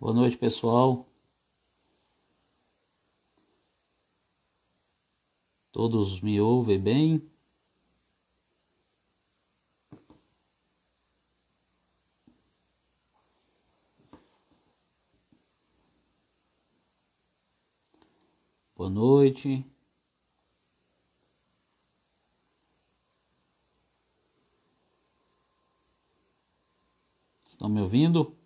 [0.00, 1.06] Boa noite, pessoal.
[5.70, 7.30] Todos me ouvem bem?
[18.74, 19.66] Boa noite.
[27.44, 28.39] Estão me ouvindo?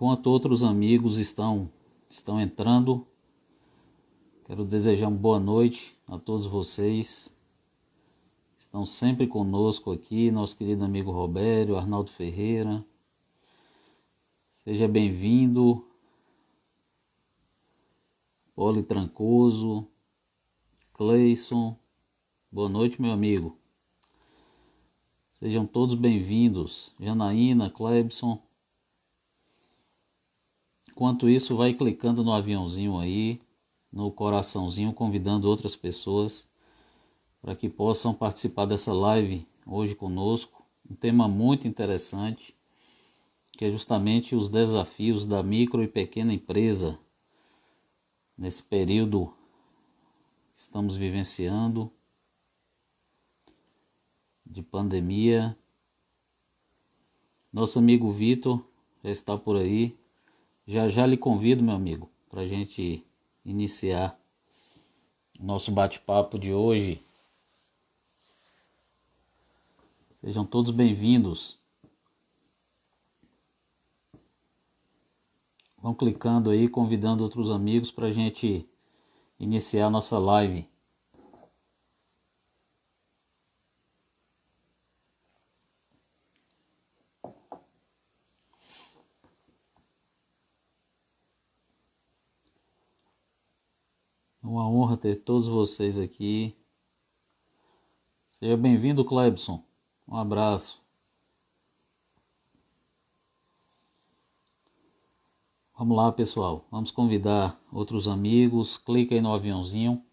[0.00, 1.70] Enquanto outros amigos estão
[2.08, 3.06] estão entrando,
[4.46, 7.30] quero desejar uma boa noite a todos vocês.
[8.56, 12.82] Estão sempre conosco aqui, nosso querido amigo Robério, Arnaldo Ferreira.
[14.48, 15.86] Seja bem-vindo.
[18.54, 19.86] Poli Trancoso,
[20.94, 21.76] Cleison.
[22.50, 23.54] Boa noite, meu amigo.
[25.30, 26.94] Sejam todos bem-vindos.
[26.98, 28.40] Janaína, Clebson.
[31.00, 33.40] Enquanto isso, vai clicando no aviãozinho aí,
[33.90, 36.46] no coraçãozinho, convidando outras pessoas
[37.40, 40.62] para que possam participar dessa live hoje conosco.
[40.90, 42.54] Um tema muito interessante,
[43.52, 47.00] que é justamente os desafios da micro e pequena empresa
[48.36, 49.32] nesse período
[50.54, 51.90] que estamos vivenciando
[54.44, 55.56] de pandemia.
[57.50, 58.62] Nosso amigo Vitor
[59.02, 59.98] já está por aí.
[60.72, 63.04] Já já lhe convido, meu amigo, para a gente
[63.44, 64.16] iniciar
[65.36, 67.02] nosso bate-papo de hoje.
[70.20, 71.58] Sejam todos bem-vindos.
[75.76, 78.64] Vão clicando aí, convidando outros amigos para a gente
[79.40, 80.69] iniciar nossa live.
[94.50, 96.56] Uma honra ter todos vocês aqui.
[98.28, 99.62] Seja bem-vindo, Clebson.
[100.08, 100.82] Um abraço.
[105.78, 106.66] Vamos lá, pessoal.
[106.68, 108.76] Vamos convidar outros amigos.
[108.76, 110.04] Clica aí no aviãozinho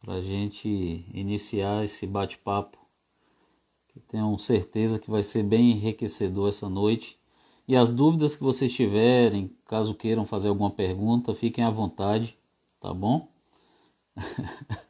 [0.00, 2.78] para a gente iniciar esse bate-papo.
[3.88, 7.20] Que tenho certeza que vai ser bem enriquecedor essa noite.
[7.66, 12.38] E as dúvidas que vocês tiverem, caso queiram fazer alguma pergunta, fiquem à vontade,
[12.78, 13.32] tá bom?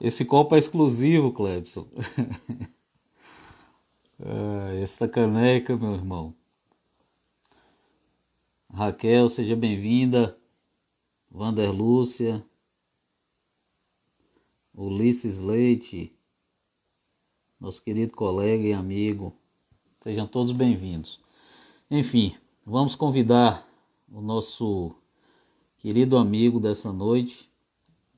[0.00, 1.86] Esse copo é exclusivo, Clebson.
[4.20, 6.34] ah, esta caneca, meu irmão.
[8.72, 10.38] Raquel, seja bem-vinda.
[11.30, 12.44] Vander Lúcia.
[14.74, 16.16] Ulisses Leite.
[17.60, 19.36] Nosso querido colega e amigo.
[20.00, 21.23] Sejam todos bem-vindos.
[21.90, 22.34] Enfim,
[22.64, 23.68] vamos convidar
[24.10, 24.94] o nosso
[25.76, 27.50] querido amigo dessa noite,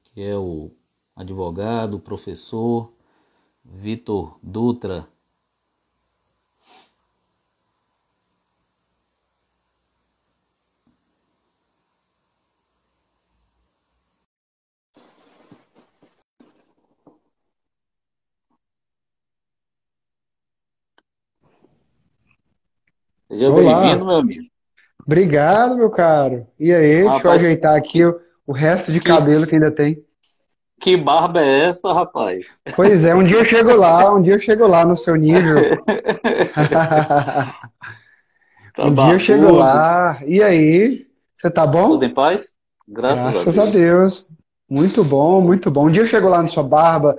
[0.05, 0.71] que é o
[1.17, 2.93] advogado, professor
[3.65, 5.09] Vitor Dutra.
[23.39, 24.45] Seja bem-vindo, meu amigo.
[25.05, 26.47] Obrigado, meu caro.
[26.59, 29.71] E aí, Rapaz, deixa eu ajeitar aqui o, o resto de que- cabelo que ainda
[29.71, 30.03] tem.
[30.81, 32.47] Que barba é essa, rapaz?
[32.75, 35.57] Pois é, um dia eu chego lá, um dia eu chego lá no seu nível.
[38.75, 39.59] Tá Um dia eu chego barbudo.
[39.59, 40.19] lá.
[40.27, 41.89] E aí, você tá bom?
[41.93, 42.55] Tudo em paz?
[42.87, 43.75] Graças, Graças a a Deus.
[43.75, 44.27] Deus.
[44.69, 45.87] Muito bom, muito bom.
[45.87, 47.17] Um dia eu chego lá na sua barba,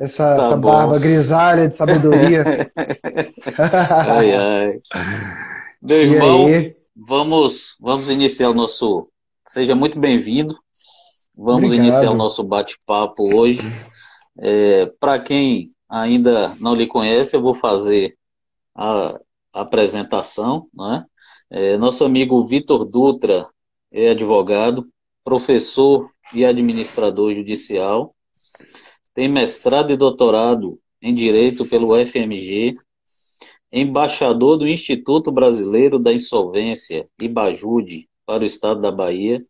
[0.00, 2.44] essa, Tá essa barba grisalha de sabedoria.
[3.58, 4.80] Ai, ai.
[5.82, 6.46] Meu irmão,
[6.94, 9.08] vamos, vamos iniciar o nosso.
[9.46, 10.54] Seja muito bem-vindo.
[11.34, 11.86] Vamos Obrigado.
[11.86, 13.62] iniciar o nosso bate-papo hoje.
[15.00, 18.16] Para quem ainda não lhe conhece, eu vou fazer
[18.74, 19.18] a
[19.54, 20.68] apresentação.
[20.74, 21.06] Né?
[21.48, 23.48] É, nosso amigo Vitor Dutra
[23.90, 24.86] é advogado,
[25.24, 28.14] professor e administrador judicial,
[29.14, 32.76] tem mestrado e doutorado em Direito pelo FMG,
[33.72, 39.44] embaixador do Instituto Brasileiro da Insolvência, IBAJUDE, para o Estado da Bahia,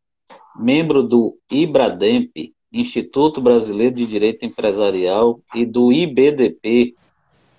[0.56, 6.94] membro do IBRADEMP, Instituto Brasileiro de Direito Empresarial, e do IBDP,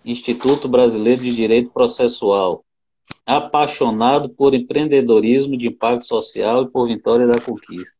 [0.05, 2.63] Instituto Brasileiro de Direito Processual,
[3.25, 7.99] apaixonado por empreendedorismo de impacto social e por vitória da conquista.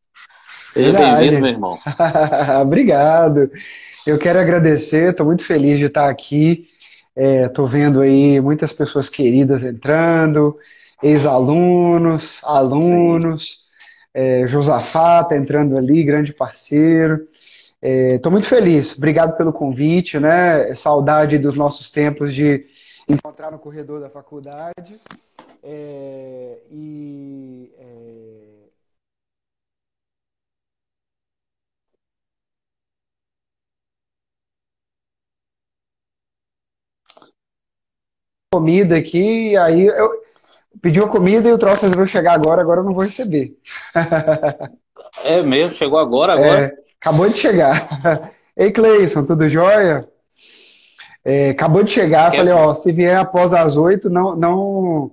[0.72, 1.78] Seja bem-vindo, meu irmão.
[2.62, 3.50] Obrigado.
[4.06, 6.71] Eu quero agradecer, estou muito feliz de estar aqui.
[7.14, 10.56] Estou é, vendo aí muitas pessoas queridas entrando,
[11.02, 13.66] ex-alunos, alunos,
[14.14, 17.28] é, Josafá está entrando ali, grande parceiro.
[17.80, 20.72] Estou é, muito feliz, obrigado pelo convite, né?
[20.74, 22.64] Saudade dos nossos tempos de
[23.08, 24.98] encontrar no corredor da faculdade.
[25.64, 27.70] É, e
[38.52, 40.10] comida aqui, aí eu
[40.80, 43.56] pedi uma comida e o troço resolveu chegar agora, agora eu não vou receber.
[45.24, 45.76] É mesmo?
[45.76, 46.60] Chegou agora, agora?
[46.60, 47.86] É, acabou de chegar.
[48.56, 50.08] Ei, Cleison, tudo jóia?
[51.22, 52.38] É, acabou de chegar, Quer...
[52.38, 55.10] falei, ó, se vier após as oito, não, não,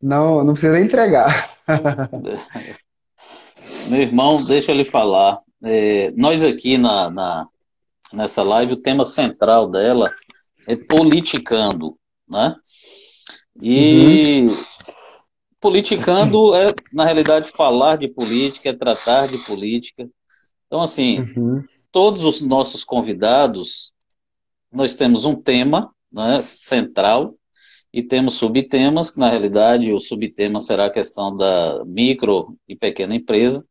[0.00, 1.50] não, não precisa entregar.
[3.88, 5.40] Meu irmão, deixa eu lhe falar.
[5.64, 7.48] É, nós aqui na, na,
[8.12, 10.12] nessa live, o tema central dela
[10.66, 11.96] é politicando,
[12.28, 12.56] né?
[13.60, 14.56] E uhum.
[15.60, 20.08] politicando é, na realidade, falar de política, é tratar de política.
[20.66, 21.62] Então, assim, uhum.
[21.92, 23.92] todos os nossos convidados,
[24.72, 27.34] nós temos um tema né, central
[27.92, 33.14] e temos subtemas, que na realidade o subtema será a questão da micro e pequena
[33.14, 33.64] empresa,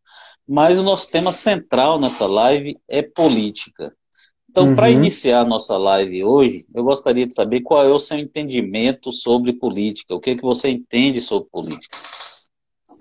[0.48, 3.94] mas o nosso tema central nessa live é política.
[4.54, 4.76] Então, uhum.
[4.76, 9.12] para iniciar a nossa live hoje, eu gostaria de saber qual é o seu entendimento
[9.12, 11.98] sobre política, o que, é que você entende sobre política.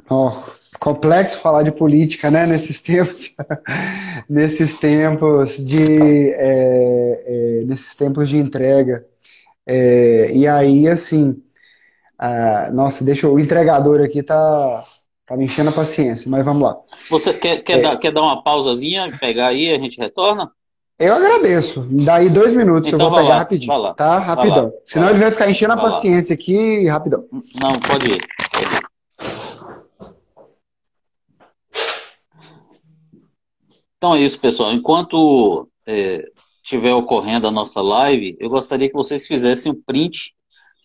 [0.09, 0.33] Oh,
[0.81, 3.37] complexo falar de política, né, nesses tempos,
[4.27, 9.05] nesses tempos de, é, é, nesses tempos de entrega.
[9.67, 11.37] É, e aí, assim,
[12.73, 14.83] nossa, deixa o entregador aqui tá,
[15.27, 16.79] tá me enchendo a paciência, mas vamos lá.
[17.11, 17.83] Você quer, quer, é.
[17.83, 20.51] dar, quer dar uma pausazinha, pegar aí e a gente retorna?
[21.03, 21.85] Eu agradeço.
[21.91, 23.95] Daí dois minutos, então, eu vou pegar lá, rapidinho.
[23.95, 24.19] Tá?
[24.19, 24.73] Rapidão.
[24.85, 26.41] Senão ele vai ficar enchendo a paciência lá.
[26.41, 27.25] aqui rapidão.
[27.33, 28.29] Não, pode ir.
[28.53, 28.93] Pode ir.
[33.97, 34.73] Então é isso, pessoal.
[34.73, 35.69] Enquanto
[36.63, 40.37] estiver é, ocorrendo a nossa live, eu gostaria que vocês fizessem um print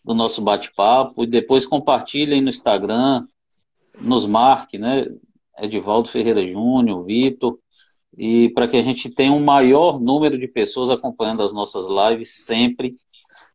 [0.04, 3.24] do nosso bate-papo e depois compartilhem no Instagram,
[4.02, 5.06] nos marque, né?
[5.60, 7.60] Edivaldo Ferreira Júnior, Vitor,
[8.18, 12.46] e para que a gente tenha um maior número de pessoas acompanhando as nossas lives
[12.46, 12.98] sempre.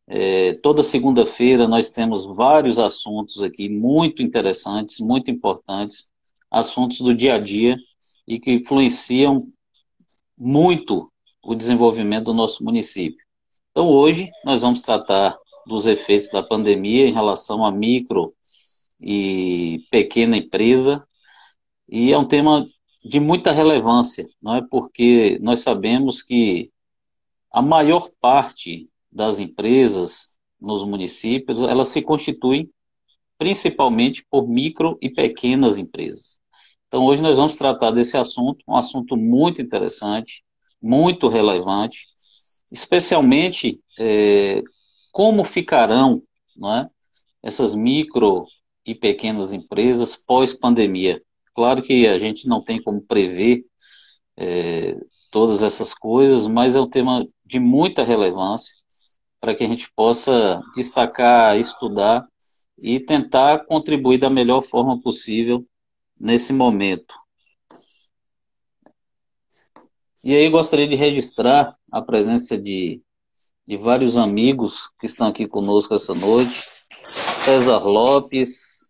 [0.07, 6.11] É, toda segunda-feira nós temos vários assuntos aqui muito interessantes, muito importantes,
[6.51, 7.77] assuntos do dia a dia
[8.27, 9.49] e que influenciam
[10.39, 11.11] muito
[11.43, 13.25] o desenvolvimento do nosso município.
[13.71, 15.37] Então, hoje, nós vamos tratar
[15.67, 18.35] dos efeitos da pandemia em relação a micro
[19.01, 21.05] e pequena empresa,
[21.89, 22.67] e é um tema
[23.05, 24.63] de muita relevância, não é?
[24.71, 26.71] Porque nós sabemos que
[27.51, 30.31] a maior parte das empresas
[30.61, 32.71] nos municípios, elas se constituem
[33.37, 36.39] principalmente por micro e pequenas empresas.
[36.87, 40.45] Então, hoje nós vamos tratar desse assunto, um assunto muito interessante,
[40.81, 42.07] muito relevante,
[42.71, 44.63] especialmente é,
[45.11, 46.23] como ficarão
[46.65, 46.89] é,
[47.43, 48.47] essas micro
[48.87, 51.21] e pequenas empresas pós-pandemia.
[51.55, 53.65] Claro que a gente não tem como prever
[54.37, 54.97] é,
[55.31, 58.75] todas essas coisas, mas é um tema de muita relevância
[59.41, 62.27] para que a gente possa destacar, estudar
[62.79, 65.67] e tentar contribuir da melhor forma possível
[66.19, 67.15] nesse momento.
[70.25, 73.03] E aí gostaria de registrar a presença de,
[73.67, 76.63] de vários amigos que estão aqui conosco essa noite.
[77.15, 78.82] César Lopes,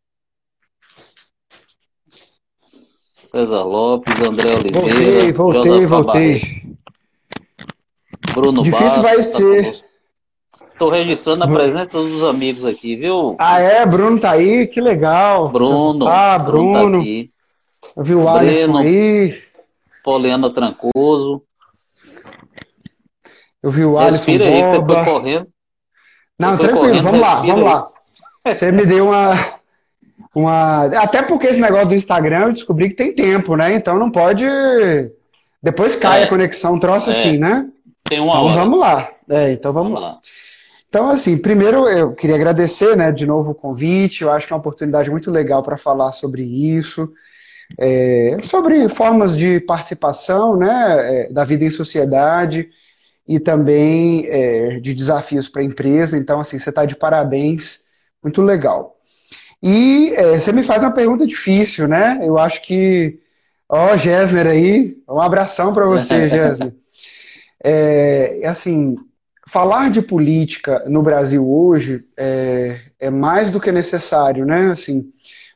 [3.32, 5.32] César Lopes, André Oliveira.
[5.32, 6.62] Voltei, voltei, voltei.
[8.34, 9.84] Bruno Difícil vai tá ser.
[10.70, 13.34] Estou registrando a presença dos amigos aqui, viu?
[13.38, 13.86] Ah, é?
[13.86, 15.50] Bruno tá aí, que legal.
[15.50, 16.06] Bruno.
[16.06, 16.72] Ah, Bruno.
[16.72, 17.30] Bruno tá aqui.
[17.96, 19.42] Eu vi o Alisson aí.
[20.04, 21.42] Poliana Trancoso.
[23.62, 25.48] Eu vi o Alisson Respira aí, você foi correndo.
[26.38, 27.62] Não, tranquilo, correndo, vamos lá, vamos aí.
[27.64, 27.88] lá.
[28.46, 29.32] Você me deu uma,
[30.34, 30.86] uma.
[30.86, 33.74] Até porque esse negócio do Instagram eu descobri que tem tempo, né?
[33.74, 34.44] Então não pode.
[35.62, 36.24] Depois cai é.
[36.24, 37.12] a conexão, troço é.
[37.12, 37.66] assim, né?
[38.04, 38.54] Tem uma então, hora.
[38.54, 39.10] vamos lá.
[39.28, 40.12] É, então vamos, vamos lá.
[40.14, 40.20] lá.
[40.92, 44.22] Então, assim, primeiro eu queria agradecer, né, de novo o convite.
[44.22, 47.10] Eu acho que é uma oportunidade muito legal para falar sobre isso,
[47.78, 52.68] é, sobre formas de participação, né, é, da vida em sociedade
[53.26, 56.18] e também é, de desafios para a empresa.
[56.18, 57.84] Então, assim, você está de parabéns,
[58.22, 58.98] muito legal.
[59.62, 62.18] E é, você me faz uma pergunta difícil, né?
[62.22, 63.20] Eu acho que.
[63.68, 66.74] Ó, oh, Gessner aí, um abração para você, Gessner.
[67.64, 68.96] É, assim,
[69.46, 74.72] falar de política no Brasil hoje é, é, mais do que necessário, né?
[74.72, 75.10] Assim,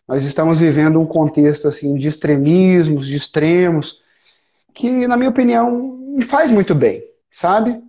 [0.07, 4.03] nós estamos vivendo um contexto assim de extremismos, de extremos,
[4.73, 7.81] que, na minha opinião, não faz muito bem, sabe?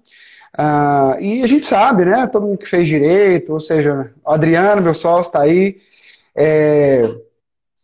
[0.57, 2.25] Ah, e a gente sabe, né?
[2.25, 5.77] Todo mundo que fez direito, ou seja, o Adriano, meu sócio, está aí.
[6.37, 7.01] É,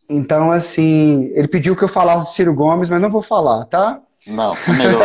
[0.10, 4.02] então, assim, ele pediu que eu falasse de Ciro Gomes, mas não vou falar, tá?
[4.28, 5.02] Não, é melhor.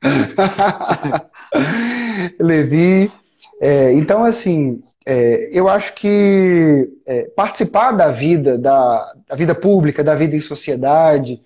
[2.38, 3.10] Levi.
[3.60, 10.04] É, então, assim, é, eu acho que é, participar da vida, da, da, vida pública,
[10.04, 11.42] da vida em sociedade,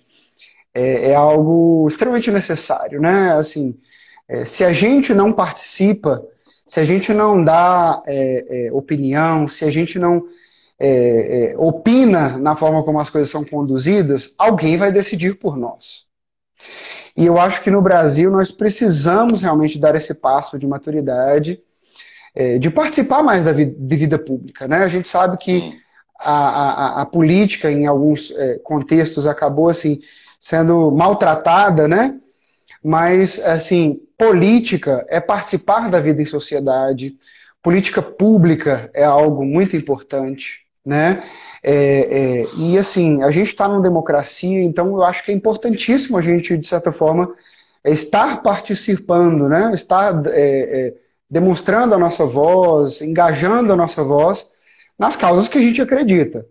[0.73, 3.33] é, é algo extremamente necessário, né?
[3.33, 3.75] Assim,
[4.29, 6.23] é, se a gente não participa,
[6.65, 10.23] se a gente não dá é, opinião, se a gente não
[11.57, 16.05] opina na forma como as coisas são conduzidas, alguém vai decidir por nós.
[17.15, 21.61] E eu acho que no Brasil nós precisamos realmente dar esse passo de maturidade,
[22.35, 24.67] é, de participar mais da vida, de vida pública.
[24.67, 24.77] Né?
[24.77, 25.73] A gente sabe que
[26.19, 30.01] a, a, a, política, em alguns é, contextos, acabou assim,
[30.39, 32.19] sendo maltratada, né?
[32.85, 37.17] Mas assim, política é participar da vida em sociedade,
[37.59, 40.59] política pública é algo muito importante.
[40.85, 41.23] Né?
[41.63, 46.15] É, é, e assim, a gente está numa democracia, então eu acho que é importantíssimo
[46.15, 47.33] a gente, de certa forma,
[47.83, 49.71] estar participando, né?
[49.73, 50.93] estar é, é,
[51.27, 54.51] demonstrando a nossa voz, engajando a nossa voz
[54.97, 56.45] nas causas que a gente acredita.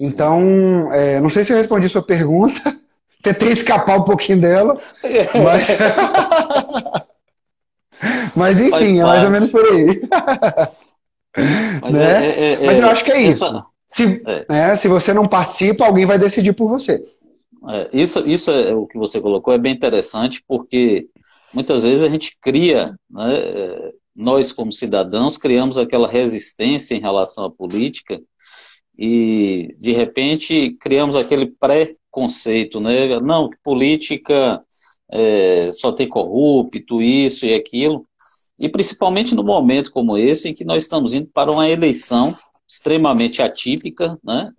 [0.00, 2.76] Então, é, não sei se eu respondi sua pergunta,
[3.22, 4.80] tentei escapar um pouquinho dela,
[5.44, 5.78] mas.
[8.34, 10.00] mas enfim, é mais ou menos por aí.
[11.82, 12.26] Mas, né?
[12.26, 13.44] É, é, Mas eu acho que é isso.
[13.44, 13.64] Essa...
[13.88, 17.02] Se, né, se você não participa, alguém vai decidir por você.
[17.68, 21.08] É, isso, isso é o que você colocou, é bem interessante, porque
[21.52, 27.44] muitas vezes a gente cria, né, é, nós como cidadãos, criamos aquela resistência em relação
[27.44, 28.20] à política
[28.98, 31.46] e, de repente, criamos aquele
[32.18, 33.20] pré-conceito, né?
[33.20, 34.62] Não, política
[35.10, 38.06] é, só tem corrupto, isso e aquilo.
[38.58, 43.40] E principalmente no momento como esse, em que nós estamos indo para uma eleição extremamente
[43.40, 44.50] atípica, né?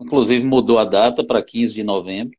[0.00, 2.36] inclusive mudou a data para 15 de novembro.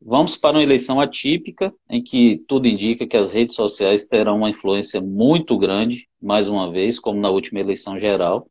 [0.00, 4.50] Vamos para uma eleição atípica, em que tudo indica que as redes sociais terão uma
[4.50, 8.46] influência muito grande, mais uma vez, como na última eleição geral.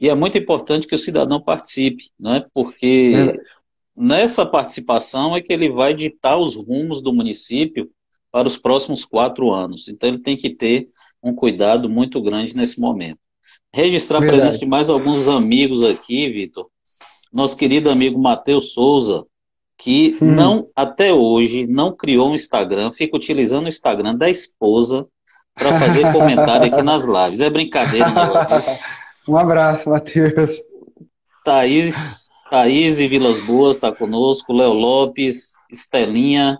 [0.00, 2.44] E é muito importante que o cidadão participe, né?
[2.54, 3.36] porque é.
[3.96, 7.90] Nessa participação é que ele vai ditar os rumos do município
[8.30, 9.88] para os próximos quatro anos.
[9.88, 10.88] Então ele tem que ter
[11.22, 13.18] um cuidado muito grande nesse momento.
[13.72, 14.38] Registrar Verdade.
[14.38, 16.68] a presença de mais alguns amigos aqui, Vitor.
[17.32, 19.24] Nosso querido amigo Matheus Souza,
[19.76, 20.32] que hum.
[20.32, 25.06] não, até hoje, não criou um Instagram, fica utilizando o Instagram da esposa
[25.54, 27.40] para fazer comentário aqui nas lives.
[27.40, 28.24] É brincadeira, meu
[29.26, 30.62] Um abraço, Matheus.
[31.44, 36.56] Thaís, Thaís e Vilas Boas está conosco, Léo Lopes, Estelinha,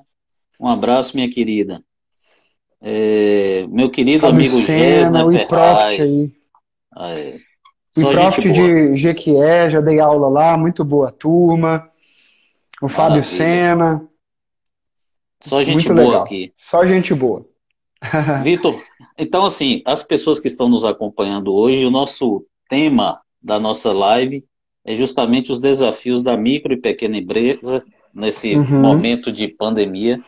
[0.59, 1.85] um abraço, minha querida.
[2.83, 6.01] É, meu querido Fábio amigo Senna, Gesner Ferraz.
[6.01, 6.33] Aí.
[6.93, 7.39] Ah, é.
[7.93, 11.89] Só Profit de Jequié, já dei aula lá, muito boa turma.
[12.83, 13.23] O Fábio Maravilha.
[13.23, 14.09] Sena.
[15.41, 16.23] Só gente muito boa legal.
[16.25, 16.53] aqui.
[16.57, 17.47] Só gente boa.
[18.43, 18.83] Vitor,
[19.17, 24.45] então assim, as pessoas que estão nos acompanhando hoje, o nosso tema da nossa live
[24.85, 28.81] é justamente os desafios da micro e pequena empresa nesse uhum.
[28.81, 30.19] momento de pandemia.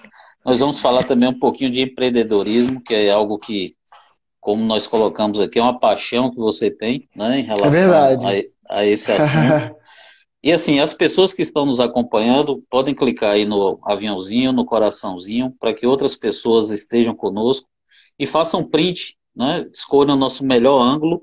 [0.44, 3.75] Nós vamos falar também um pouquinho de empreendedorismo, que é algo que,
[4.40, 8.76] como nós colocamos aqui, é uma paixão que você tem né, em relação é a,
[8.78, 9.76] a, esse assunto.
[10.42, 15.52] e assim, as pessoas que estão nos acompanhando podem clicar aí no aviãozinho, no coraçãozinho,
[15.60, 17.68] para que outras pessoas estejam conosco
[18.18, 19.66] e façam print, né?
[19.72, 21.22] Escolham o nosso melhor ângulo.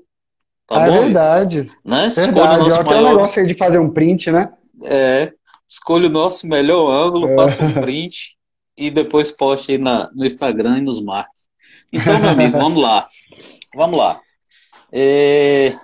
[0.66, 1.00] Tá é bom?
[1.02, 1.70] verdade.
[1.84, 2.12] Né?
[2.14, 2.64] Verdade.
[2.64, 3.02] o nosso maior...
[3.02, 4.52] um negócio aí de fazer um print, né?
[4.84, 5.32] É.
[5.68, 7.34] Escolha o nosso melhor ângulo, é.
[7.34, 8.36] faça um print
[8.76, 11.30] e depois poste aí na, no Instagram e nos marque.
[11.92, 13.06] Então, meu amigo, vamos lá.
[13.74, 14.20] Vamos lá.
[14.92, 15.74] É,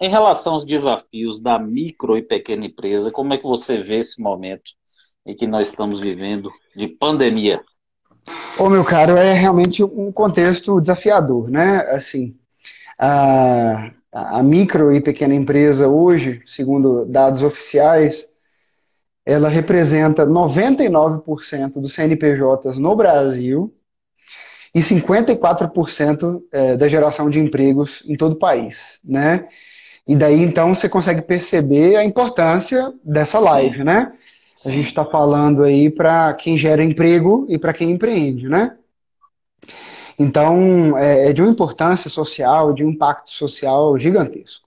[0.00, 4.20] em relação aos desafios da micro e pequena empresa, como é que você vê esse
[4.20, 4.72] momento
[5.24, 7.60] em que nós estamos vivendo de pandemia?
[8.58, 11.80] Ô, meu caro, é realmente um contexto desafiador, né?
[11.90, 12.36] Assim,
[12.98, 18.26] a, a micro e pequena empresa hoje, segundo dados oficiais,
[19.26, 23.74] ela representa 99% dos CNPJs no Brasil
[24.74, 29.48] e 54% é, da geração de empregos em todo o país, né?
[30.08, 33.84] E daí então você consegue perceber a importância dessa live, Sim.
[33.84, 34.12] né?
[34.54, 34.70] Sim.
[34.70, 38.76] A gente está falando aí para quem gera emprego e para quem empreende, né?
[40.18, 44.66] Então, é, é de uma importância social, de um impacto social gigantesco.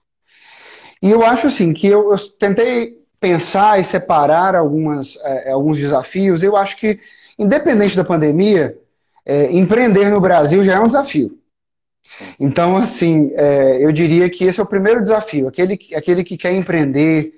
[1.02, 6.42] E eu acho assim que eu, eu tentei pensar e separar algumas, é, alguns desafios.
[6.42, 6.98] Eu acho que,
[7.38, 8.76] independente da pandemia,
[9.24, 11.38] é, empreender no Brasil já é um desafio.
[12.38, 15.48] Então, assim, é, eu diria que esse é o primeiro desafio.
[15.48, 17.34] Aquele, aquele que quer empreender,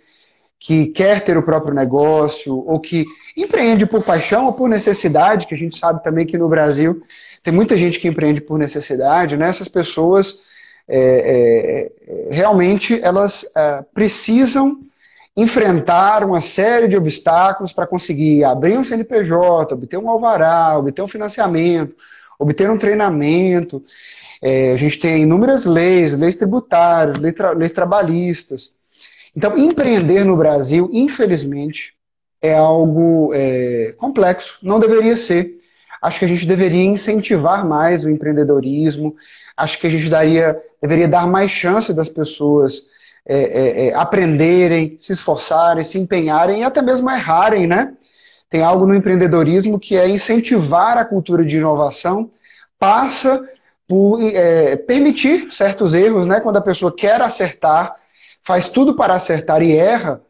[0.59, 3.05] que quer ter o próprio negócio, ou que
[3.37, 7.03] empreende por paixão ou por necessidade, que a gente sabe também que no Brasil
[7.43, 9.49] tem muita gente que empreende por necessidade, né?
[9.49, 10.41] Essas pessoas
[10.89, 14.81] é, é, realmente elas é, precisam
[15.37, 21.09] enfrentar uma série de obstáculos para conseguir abrir um CNPJ, obter um alvará, obter um
[21.09, 21.95] financiamento,
[22.39, 23.83] obter um treinamento.
[24.43, 28.75] É, a gente tem inúmeras leis, leis tributárias, leis, tra leis trabalhistas.
[29.35, 31.95] Então, empreender no Brasil, infelizmente,
[32.43, 35.62] é algo é, complexo, não deveria ser.
[36.03, 39.15] Acho que a gente deveria incentivar mais o empreendedorismo,
[39.57, 42.91] acho que a gente daria, deveria dar mais chance das pessoas
[43.25, 47.95] é, é, é, aprenderem, se esforçarem, se empenharem e até mesmo errarem, né?
[48.51, 52.31] Tem algo no empreendedorismo que é incentivar a cultura de inovação,
[52.81, 53.49] passa
[53.87, 56.41] por é, permitir certos erros, né?
[56.41, 57.95] Quando a pessoa quer acertar,
[58.43, 60.21] faz tudo para acertar e erra.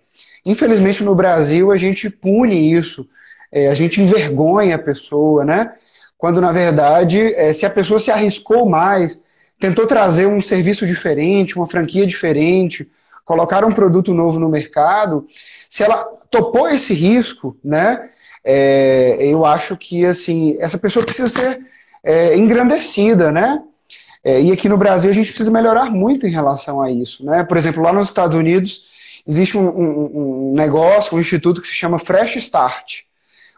[0.45, 3.09] Infelizmente no Brasil a gente pune isso,
[3.53, 5.75] é, a gente envergonha a pessoa, né?
[6.17, 9.23] Quando na verdade, é, se a pessoa se arriscou mais,
[9.61, 12.89] tentou trazer um serviço diferente, uma franquia diferente,
[13.25, 15.27] colocar um produto novo no mercado,
[15.69, 18.09] se ela topou esse risco, né?
[18.45, 21.61] É, eu acho que assim essa pessoa precisa ser
[22.03, 23.63] é, engrandecida, né?
[24.25, 27.45] É, e aqui no Brasil a gente precisa melhorar muito em relação a isso, né?
[27.45, 28.83] Por exemplo, lá nos Estados Unidos
[29.27, 33.03] existe um, um, um negócio, um instituto que se chama Fresh Start,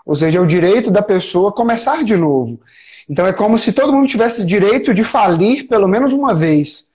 [0.04, 2.60] ou seja, é o direito da pessoa começar de novo.
[3.08, 6.88] Então é como se todo mundo tivesse direito de falir pelo menos uma vez.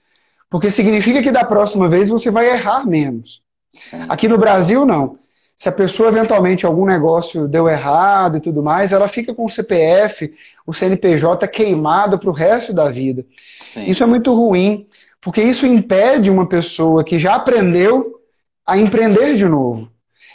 [0.48, 3.40] Porque significa que da próxima vez você vai errar menos.
[3.70, 4.04] Sim.
[4.08, 5.18] Aqui no Brasil, não.
[5.56, 9.50] Se a pessoa eventualmente algum negócio deu errado e tudo mais, ela fica com o
[9.50, 10.32] CPF,
[10.66, 13.22] o CNPJ queimado para o resto da vida.
[13.60, 13.84] Sim.
[13.84, 14.86] Isso é muito ruim,
[15.20, 18.20] porque isso impede uma pessoa que já aprendeu
[18.66, 19.89] a empreender de novo.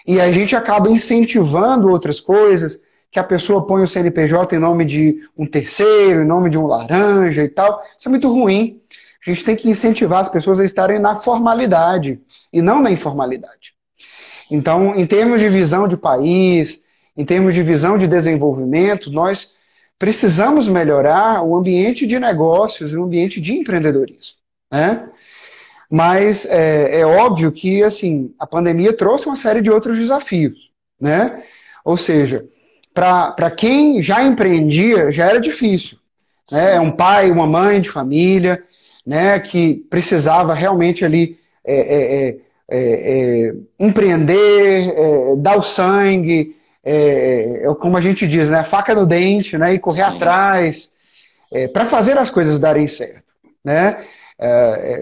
[0.05, 2.79] E a gente acaba incentivando outras coisas,
[3.11, 6.67] que a pessoa põe o CNPJ em nome de um terceiro, em nome de um
[6.67, 7.81] laranja e tal.
[7.97, 8.81] Isso é muito ruim.
[9.25, 12.19] A gente tem que incentivar as pessoas a estarem na formalidade
[12.51, 13.73] e não na informalidade.
[14.51, 16.83] Então, em termos de visão de país,
[17.17, 19.53] em termos de visão de desenvolvimento, nós
[19.97, 24.35] precisamos melhorar o ambiente de negócios, o ambiente de empreendedorismo.
[24.71, 25.09] Né?
[25.95, 30.69] Mas é, é óbvio que assim a pandemia trouxe uma série de outros desafios.
[30.99, 31.41] Né?
[31.85, 32.43] Ou seja,
[32.93, 35.97] para quem já empreendia, já era difícil.
[36.51, 36.75] Né?
[36.75, 38.61] É um pai, uma mãe de família,
[39.05, 42.37] né, que precisava realmente ali é, é, é,
[42.69, 44.93] é, é empreender,
[45.37, 50.03] dar o sangue, é, como a gente diz, né, faca no dente, né, e correr
[50.03, 50.15] Sim.
[50.15, 50.91] atrás,
[51.71, 53.23] para fazer as coisas darem certo.
[53.63, 53.95] Né?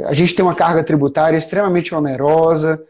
[0.07, 2.83] A gente tem uma carga tributária extremamente onerosa,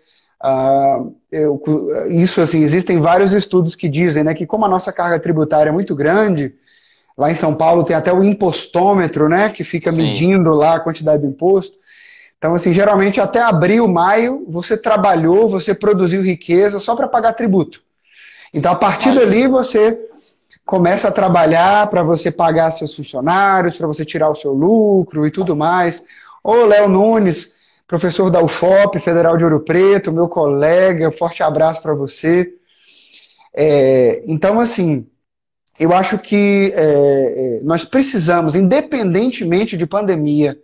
[0.43, 1.61] Uh, eu,
[2.09, 5.71] isso assim, existem vários estudos que dizem né, que como a nossa carga tributária é
[5.71, 6.53] muito grande,
[7.17, 10.01] lá em São Paulo tem até o impostômetro, né, que fica Sim.
[10.01, 11.77] medindo lá a quantidade de imposto.
[12.37, 17.81] Então, assim, geralmente até abril, maio, você trabalhou, você produziu riqueza só para pagar tributo.
[18.53, 19.97] Então, a partir dali, você
[20.65, 25.31] começa a trabalhar para você pagar seus funcionários, para você tirar o seu lucro e
[25.31, 26.03] tudo mais.
[26.43, 27.55] Ô, Léo Nunes,
[27.87, 32.53] professor da UFOP, Federal de Ouro Preto, meu colega, forte abraço para você.
[33.55, 35.07] É, então, assim,
[35.79, 40.59] eu acho que é, é, nós precisamos, independentemente de pandemia,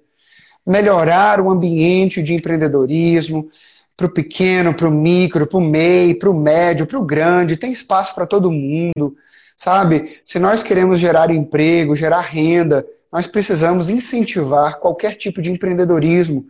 [0.67, 3.47] melhorar o ambiente de empreendedorismo
[3.95, 7.55] para o pequeno, para o micro, para o MEI, para o médio, para o grande,
[7.55, 9.15] tem espaço para todo mundo,
[9.55, 10.19] sabe?
[10.25, 16.45] Se nós queremos gerar emprego, gerar renda, nós precisamos incentivar qualquer tipo de empreendedorismo.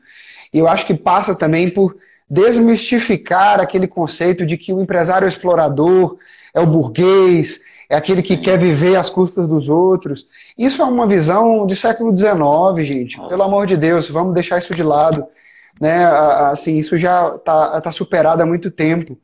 [0.53, 1.95] E eu acho que passa também por
[2.29, 6.17] desmistificar aquele conceito de que o empresário explorador
[6.53, 8.41] é o burguês, é aquele que Sim.
[8.41, 10.27] quer viver às custas dos outros.
[10.55, 13.19] Isso é uma visão do século XIX, gente.
[13.27, 15.25] Pelo amor de Deus, vamos deixar isso de lado.
[15.81, 16.05] Né?
[16.05, 19.17] Assim, isso já está tá superado há muito tempo.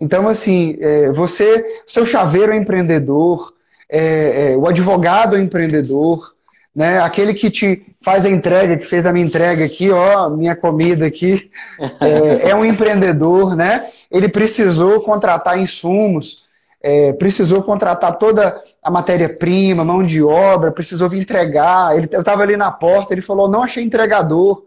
[0.00, 3.54] Então, assim, é, você, seu chaveiro é empreendedor,
[3.88, 6.34] é, é, o advogado é empreendedor,
[6.74, 7.00] né?
[7.00, 11.06] Aquele que te faz a entrega, que fez a minha entrega aqui, ó, minha comida
[11.06, 11.50] aqui,
[12.00, 13.86] é, é um empreendedor, né?
[14.10, 16.48] Ele precisou contratar insumos,
[16.82, 21.96] é, precisou contratar toda a matéria-prima, mão de obra, precisou vir entregar.
[21.96, 24.64] Ele, eu estava ali na porta, ele falou: não achei entregador,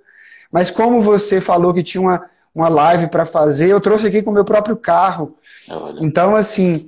[0.52, 4.32] mas como você falou que tinha uma, uma live para fazer, eu trouxe aqui com
[4.32, 5.36] o meu próprio carro.
[5.70, 6.00] Olha.
[6.02, 6.88] Então, assim,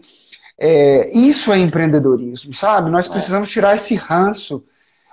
[0.58, 2.90] é, isso é empreendedorismo, sabe?
[2.90, 3.12] Nós é.
[3.12, 4.64] precisamos tirar esse ranço,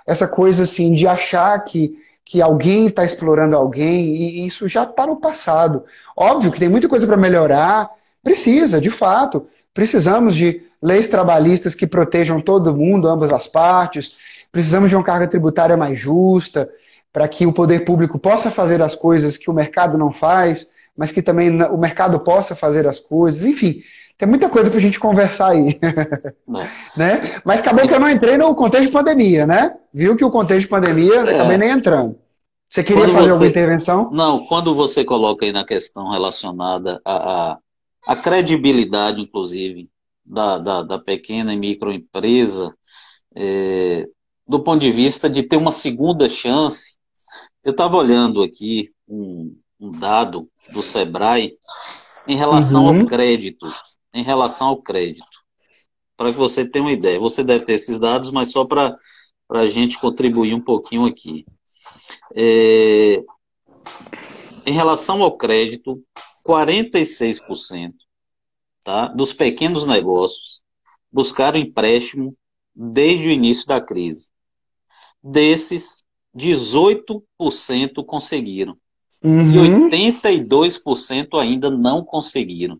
[0.05, 5.07] essa coisa assim de achar que, que alguém está explorando alguém, e isso já está
[5.07, 5.83] no passado.
[6.15, 7.89] Óbvio que tem muita coisa para melhorar,
[8.23, 9.47] precisa, de fato.
[9.73, 14.13] Precisamos de leis trabalhistas que protejam todo mundo, ambas as partes.
[14.51, 16.69] Precisamos de uma carga tributária mais justa,
[17.11, 21.11] para que o poder público possa fazer as coisas que o mercado não faz, mas
[21.11, 23.45] que também o mercado possa fazer as coisas.
[23.45, 23.81] Enfim,
[24.17, 25.79] tem muita coisa para a gente conversar aí.
[26.95, 27.41] né?
[27.43, 29.75] Mas acabou que eu não entrei no contexto de pandemia, né?
[29.93, 31.35] Viu que o contexto de pandemia, é.
[31.35, 32.17] acabei nem entrando.
[32.69, 33.31] Você queria quando fazer você...
[33.31, 34.09] alguma intervenção?
[34.11, 37.57] Não, quando você coloca aí na questão relacionada a, a
[38.05, 39.89] a credibilidade, inclusive,
[40.23, 42.73] da, da, da pequena e microempresa,
[43.35, 44.07] é,
[44.47, 46.97] do ponto de vista de ter uma segunda chance.
[47.63, 51.53] Eu estava olhando aqui um, um, dado do Sebrae
[52.27, 53.01] em relação uhum.
[53.01, 53.67] ao crédito.
[54.15, 55.43] Em relação ao crédito.
[56.17, 57.19] Para que você tenha uma ideia.
[57.19, 58.97] Você deve ter esses dados, mas só para
[59.51, 61.45] a gente contribuir um pouquinho aqui.
[62.33, 63.23] É,
[64.65, 66.01] em relação ao crédito,
[66.45, 67.93] 46%
[68.83, 70.63] tá, dos pequenos negócios
[71.11, 72.35] buscaram empréstimo
[72.75, 74.29] desde o início da crise.
[75.23, 76.03] Desses,
[76.35, 77.21] 18%
[78.05, 78.77] conseguiram.
[79.23, 79.89] Uhum.
[79.89, 82.79] E 82% ainda não conseguiram.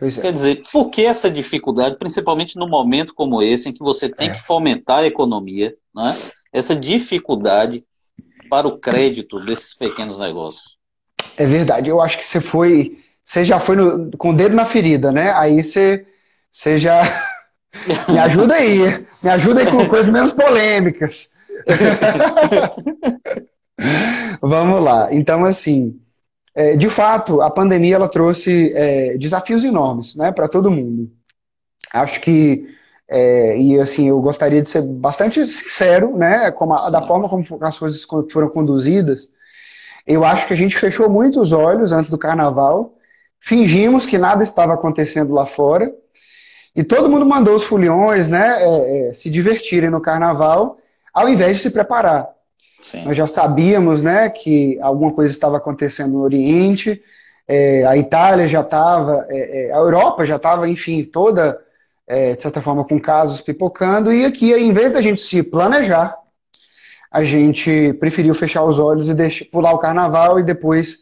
[0.00, 0.20] É.
[0.20, 4.30] Quer dizer, por que essa dificuldade, principalmente no momento como esse, em que você tem
[4.30, 4.32] é.
[4.32, 6.16] que fomentar a economia, né?
[6.52, 7.84] essa dificuldade
[8.48, 10.78] para o crédito desses pequenos negócios?
[11.36, 11.90] É verdade.
[11.90, 15.32] Eu acho que você foi, você já foi no, com o dedo na ferida, né?
[15.32, 16.06] Aí você,
[16.50, 17.02] você já
[18.08, 18.78] me ajuda aí,
[19.22, 21.34] me ajuda aí com coisas menos polêmicas.
[24.40, 25.12] Vamos lá.
[25.12, 26.00] Então, assim,
[26.58, 31.08] é, de fato, a pandemia ela trouxe é, desafios enormes, né, para todo mundo.
[31.92, 32.66] Acho que
[33.08, 37.78] é, e assim eu gostaria de ser bastante sincero, né, a, da forma como as
[37.78, 39.28] coisas foram conduzidas.
[40.04, 42.96] Eu acho que a gente fechou muito os olhos antes do carnaval,
[43.38, 45.94] fingimos que nada estava acontecendo lá fora,
[46.74, 50.76] e todo mundo mandou os foliões né, é, é, se divertirem no carnaval,
[51.14, 52.28] ao invés de se preparar.
[52.80, 53.04] Sim.
[53.04, 57.02] Nós já sabíamos né, que alguma coisa estava acontecendo no Oriente,
[57.48, 61.58] é, a Itália já estava, é, é, a Europa já estava, enfim, toda,
[62.06, 66.14] é, de certa forma, com casos pipocando, e aqui, em vez da gente se planejar,
[67.10, 70.98] a gente preferiu fechar os olhos e deixar, pular o carnaval e depois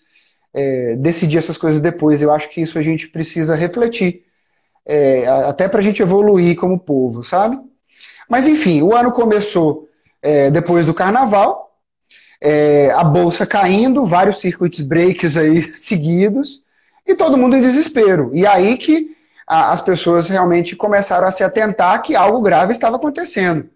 [0.55, 2.23] é, decidir essas coisas depois.
[2.23, 4.23] Eu acho que isso a gente precisa refletir,
[4.87, 7.59] é, até para a gente evoluir como povo, sabe?
[8.29, 9.85] Mas enfim, o ano começou
[10.53, 11.66] depois do carnaval,
[12.41, 16.63] é, a bolsa caindo, vários circuits breaks aí seguidos,
[17.07, 18.31] e todo mundo em desespero.
[18.35, 22.97] E aí que a, as pessoas realmente começaram a se atentar que algo grave estava
[22.97, 23.69] acontecendo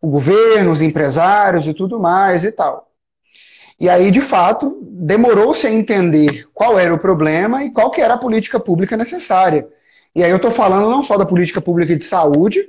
[0.00, 2.88] o governo, os empresários e tudo mais e tal.
[3.78, 8.14] E aí, de fato, demorou-se a entender qual era o problema e qual que era
[8.14, 9.66] a política pública necessária.
[10.14, 12.66] E aí eu estou falando não só da política pública de saúde,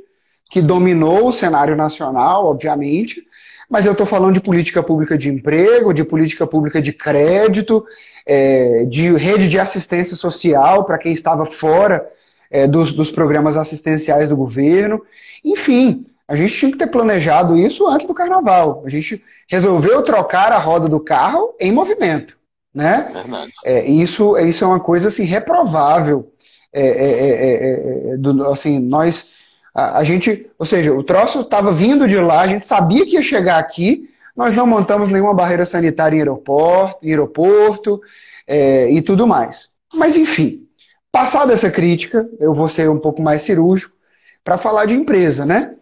[0.49, 3.25] que dominou o cenário nacional, obviamente,
[3.71, 7.85] mas eu estou falando de política pública de emprego, de política pública de crédito,
[8.25, 12.05] é, de rede de assistência social para quem estava fora
[12.51, 15.01] é, dos, dos programas assistenciais do governo.
[15.41, 18.83] Enfim, a gente tinha que ter planejado isso antes do carnaval.
[18.85, 22.37] A gente resolveu trocar a roda do carro em movimento.
[22.75, 23.09] Né?
[23.13, 23.53] Verdade.
[23.63, 26.29] É, isso, isso é uma coisa assim, reprovável.
[26.73, 29.35] É, é, é, é do, assim, nós,
[29.73, 33.15] a, a, gente, ou seja, o troço estava vindo de lá, a gente sabia que
[33.15, 38.01] ia chegar aqui, nós não montamos nenhuma barreira sanitária em aeroporto, em aeroporto
[38.47, 39.69] e tudo mais.
[39.93, 40.65] Mas enfim,
[41.11, 43.95] passada essa crítica, eu vou ser um pouco mais cirúrgico
[44.43, 45.75] para falar de empresa, né?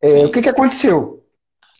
[0.00, 1.22] É, o que, que aconteceu?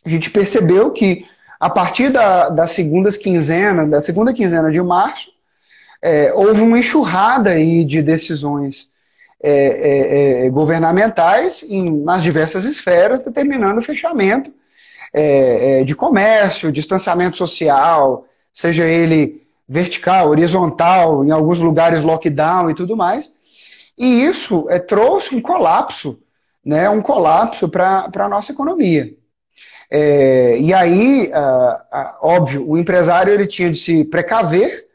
[0.05, 1.25] A gente percebeu que
[1.59, 5.31] a partir da, da segunda quinzena, da segunda quinzena de março,
[6.01, 8.89] é, houve uma enxurrada aí de decisões
[9.41, 14.51] é, é, é governamentais em, nas diversas esferas, determinando o fechamento
[15.13, 22.95] é, de comércio, distanciamento social, seja ele vertical, horizontal, em alguns lugares lockdown e tudo
[22.95, 23.35] mais.
[23.97, 26.19] E isso trouxe um colapso
[26.67, 29.13] né, um colapso para a nossa economia.
[29.89, 34.85] É, e aí, ah, ah, óbvio, o empresário ele tinha de se precaver,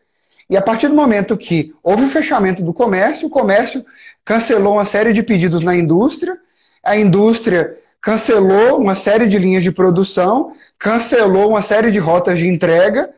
[0.53, 3.83] e a partir do momento que houve o fechamento do comércio, o comércio
[4.23, 6.37] cancelou uma série de pedidos na indústria,
[6.85, 12.49] a indústria cancelou uma série de linhas de produção, cancelou uma série de rotas de
[12.49, 13.09] entrega,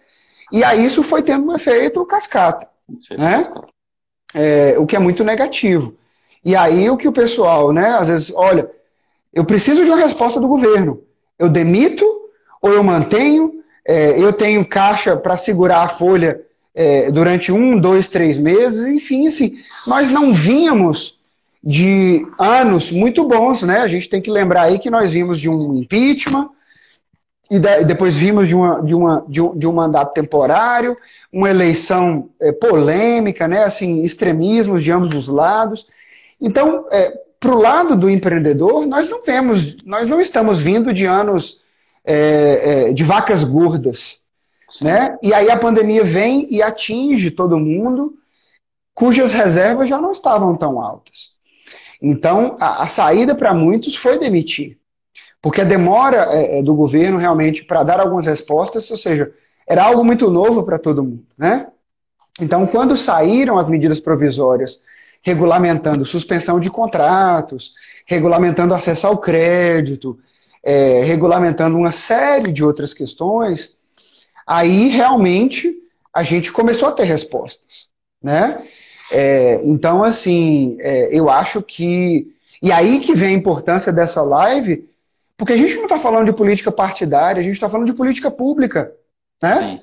[0.53, 2.69] e aí isso foi tendo um efeito cascata.
[3.19, 3.45] Né?
[4.33, 5.97] É, o que é muito negativo.
[6.45, 8.71] E aí o que o pessoal, né, às vezes, olha,
[9.33, 11.03] eu preciso de uma resposta do governo.
[11.37, 12.05] Eu demito
[12.63, 13.55] ou eu mantenho?
[13.85, 16.41] É, eu tenho caixa para segurar a folha
[16.75, 21.19] é, durante um, dois, três meses, enfim, assim, nós não vínhamos
[21.63, 23.79] de anos muito bons, né?
[23.79, 26.51] A gente tem que lembrar aí que nós vimos de um impeachment,
[27.51, 30.97] e depois vimos de, uma, de, uma, de, um, de um mandato temporário,
[31.33, 33.65] uma eleição é, polêmica, né?
[33.65, 35.87] assim, extremismos de ambos os lados.
[36.41, 41.05] Então, é, para o lado do empreendedor, nós não vemos, nós não estamos vindo de
[41.05, 41.63] anos
[42.05, 44.24] é, é, de vacas gordas.
[44.81, 45.17] Né?
[45.23, 48.15] E aí a pandemia vem e atinge todo mundo,
[48.95, 51.35] cujas reservas já não estavam tão altas.
[52.01, 54.79] Então, a, a saída para muitos foi demitir.
[55.41, 59.33] Porque a demora é, é do governo realmente para dar algumas respostas, ou seja,
[59.67, 61.27] era algo muito novo para todo mundo.
[61.37, 61.67] Né?
[62.41, 64.83] Então, quando saíram as medidas provisórias
[65.23, 67.73] regulamentando suspensão de contratos,
[68.07, 70.19] regulamentando acesso ao crédito,
[70.63, 73.77] é, regulamentando uma série de outras questões,
[74.47, 75.75] aí realmente
[76.13, 77.89] a gente começou a ter respostas,
[78.23, 78.65] né?
[79.11, 82.33] É, então, assim, é, eu acho que.
[82.63, 84.89] E aí que vem a importância dessa live,
[85.37, 88.31] porque a gente não está falando de política partidária, a gente está falando de política
[88.31, 88.93] pública,
[89.43, 89.59] né?
[89.59, 89.81] Sim.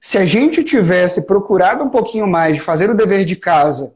[0.00, 3.92] Se a gente tivesse procurado um pouquinho mais de fazer o dever de casa,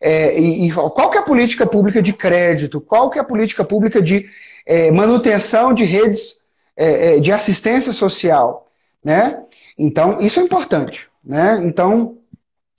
[0.00, 3.24] é, e, e, qual que é a política pública de crédito, qual que é a
[3.24, 4.26] política pública de
[4.64, 6.36] é, manutenção de redes
[6.76, 8.67] é, é de assistência social,
[9.04, 9.42] né?
[9.78, 11.60] Então, isso é importante, né?
[11.64, 12.18] Então,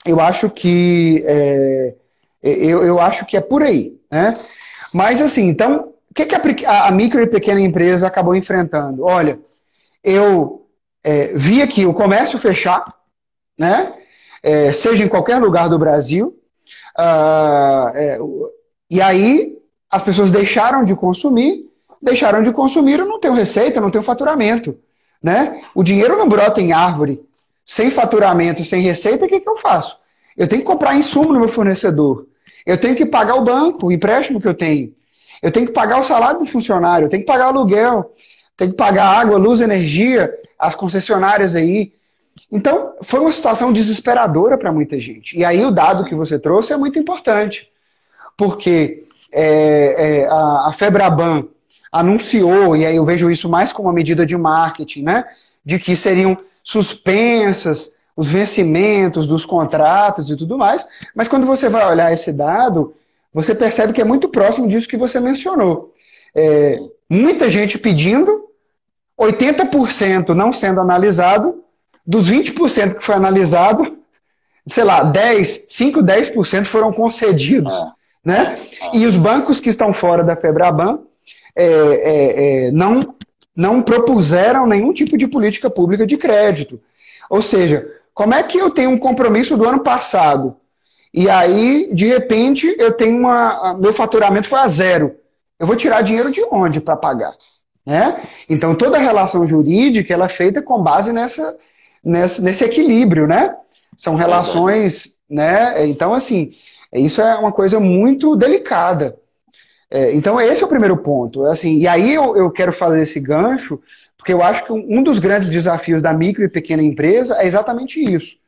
[0.05, 1.95] eu acho que é,
[2.41, 4.33] eu, eu acho que é por aí, né?
[4.93, 9.03] Mas assim, então, o que, que a, a, micro e pequena empresa acabou enfrentando?
[9.03, 9.39] Olha,
[10.03, 10.67] eu
[11.03, 12.85] é, vi aqui o comércio fechar,
[13.57, 13.93] né?
[14.41, 16.39] É, seja em qualquer lugar do Brasil,
[16.97, 18.49] uh,
[18.89, 19.57] e aí
[19.91, 21.69] as pessoas deixaram de consumir,
[22.01, 24.79] deixaram de consumir, eu não tenho receita, não tenho faturamento.
[25.21, 25.61] Né?
[25.75, 27.21] O dinheiro não brota em árvore.
[27.65, 29.97] Sem faturamento, sem receita, o que, que eu faço?
[30.35, 32.25] Eu tenho que comprar insumo no meu fornecedor.
[32.65, 34.93] Eu tenho que pagar o banco, o empréstimo que eu tenho.
[35.41, 38.13] Eu tenho que pagar o salário do funcionário, eu tenho que pagar o aluguel,
[38.57, 41.93] tenho que pagar água, luz, energia, as concessionárias aí.
[42.51, 45.37] Então, foi uma situação desesperadora para muita gente.
[45.37, 47.69] E aí o dado que você trouxe é muito importante.
[48.35, 51.45] Porque é, é, a, a Febraban
[51.91, 55.25] anunciou, e aí eu vejo isso mais como uma medida de marketing, né?
[55.65, 61.89] De que seriam suspensas os vencimentos dos contratos e tudo mais, mas quando você vai
[61.89, 62.93] olhar esse dado,
[63.33, 65.93] você percebe que é muito próximo disso que você mencionou.
[66.35, 68.45] É, muita gente pedindo,
[69.17, 71.63] 80% não sendo analisado,
[72.05, 73.97] dos 20% que foi analisado,
[74.67, 77.73] sei lá, 10, 5, 10% foram concedidos.
[77.73, 77.85] É.
[78.25, 78.57] Né?
[78.93, 80.99] E os bancos que estão fora da Febraban
[81.61, 82.99] é, é, é, não,
[83.55, 86.79] não propuseram nenhum tipo de política pública de crédito.
[87.29, 90.55] Ou seja, como é que eu tenho um compromisso do ano passado
[91.13, 93.73] e aí, de repente, eu tenho uma.
[93.79, 95.15] Meu faturamento foi a zero.
[95.59, 97.33] Eu vou tirar dinheiro de onde para pagar?
[97.85, 98.21] Né?
[98.47, 101.57] Então, toda a relação jurídica ela é feita com base nessa,
[102.03, 103.55] nessa, nesse equilíbrio, né?
[103.97, 105.87] São relações, né?
[105.87, 106.53] Então, assim,
[106.93, 109.17] isso é uma coisa muito delicada.
[109.91, 111.45] É, então, esse é o primeiro ponto.
[111.45, 113.81] Assim, e aí eu, eu quero fazer esse gancho,
[114.17, 117.99] porque eu acho que um dos grandes desafios da micro e pequena empresa é exatamente
[118.01, 118.39] isso: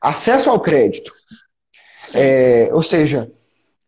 [0.00, 1.12] acesso ao crédito.
[2.14, 3.30] É, ou seja,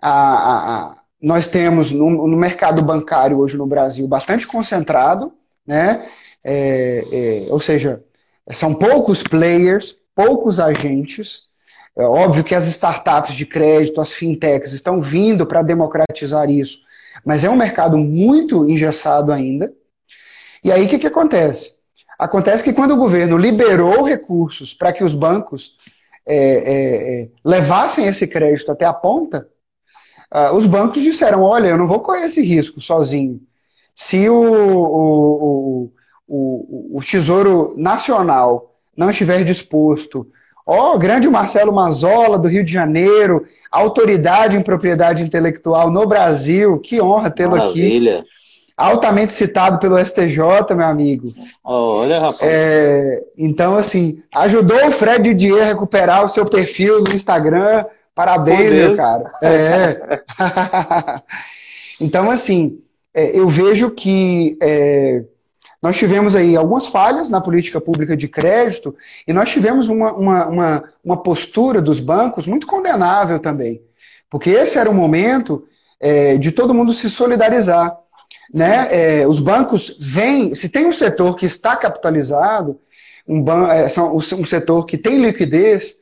[0.00, 5.32] a, a, a, nós temos no, no, mercado bancário hoje no Brasil bastante concentrado,
[5.66, 6.04] né?
[6.42, 8.02] É, é, ou seja,
[8.52, 11.47] são poucos players, poucos agentes,
[11.98, 16.78] é óbvio que as startups de crédito, as fintechs, estão vindo para democratizar isso,
[17.24, 19.72] mas é um mercado muito engessado ainda.
[20.62, 21.78] E aí o que, que acontece?
[22.16, 25.76] Acontece que quando o governo liberou recursos para que os bancos
[26.24, 29.48] é, é, é, levassem esse crédito até a ponta,
[30.32, 33.40] uh, os bancos disseram: olha, eu não vou correr esse risco sozinho.
[33.92, 35.92] Se o, o,
[36.28, 40.30] o, o Tesouro Nacional não estiver disposto
[40.70, 46.78] Ó, oh, grande Marcelo Mazola, do Rio de Janeiro, autoridade em propriedade intelectual no Brasil,
[46.78, 48.22] que honra tê-lo aqui.
[48.76, 50.36] altamente citado pelo STJ,
[50.76, 51.32] meu amigo.
[51.64, 52.42] Olha, rapaz.
[52.42, 57.86] É, então, assim, ajudou o Fred Didier a recuperar o seu perfil no Instagram.
[58.14, 59.24] Parabéns, meu cara.
[59.42, 60.20] É.
[61.98, 62.78] então, assim,
[63.14, 65.22] é, eu vejo que é,
[65.82, 68.94] nós tivemos aí algumas falhas na política pública de crédito
[69.26, 73.80] e nós tivemos uma, uma, uma, uma postura dos bancos muito condenável também.
[74.28, 75.66] Porque esse era o momento
[76.00, 77.96] é, de todo mundo se solidarizar.
[78.52, 78.88] Né?
[78.90, 82.78] É, os bancos vêm, se tem um setor que está capitalizado,
[83.26, 85.96] um, ban, é, um setor que tem liquidez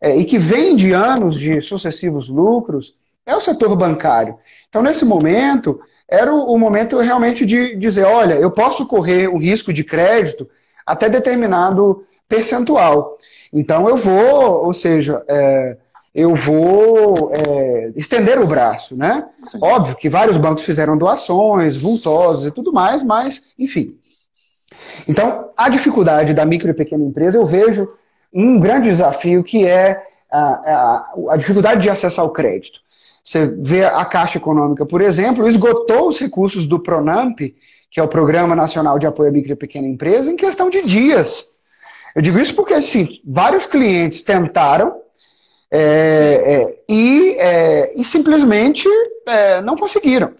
[0.00, 4.36] é, e que vem de anos de sucessivos lucros, é o setor bancário.
[4.68, 5.80] Então, nesse momento,
[6.12, 10.48] era o, o momento realmente de dizer: olha, eu posso correr o risco de crédito
[10.86, 13.16] até determinado percentual.
[13.52, 15.76] Então, eu vou, ou seja, é,
[16.14, 19.26] eu vou é, estender o braço, né?
[19.42, 19.58] Sim.
[19.62, 23.96] Óbvio que vários bancos fizeram doações vultosas e tudo mais, mas, enfim.
[25.08, 27.88] Então, a dificuldade da micro e pequena empresa, eu vejo
[28.32, 32.81] um grande desafio que é a, a, a dificuldade de acessar o crédito.
[33.22, 37.54] Você vê a Caixa Econômica, por exemplo, esgotou os recursos do PRONAMP,
[37.90, 40.82] que é o Programa Nacional de Apoio à Micro e Pequena Empresa, em questão de
[40.82, 41.48] dias.
[42.16, 45.00] Eu digo isso porque, assim, vários clientes tentaram,
[45.70, 48.86] é, é, e, é, e, simplesmente
[49.26, 50.32] é, não conseguiram.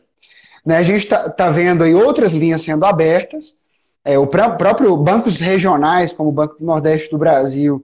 [0.64, 0.76] Né?
[0.76, 3.56] A gente está tá vendo aí outras linhas sendo abertas,
[4.04, 7.82] é, o pró próprio bancos regionais, como o Banco do Nordeste do Brasil,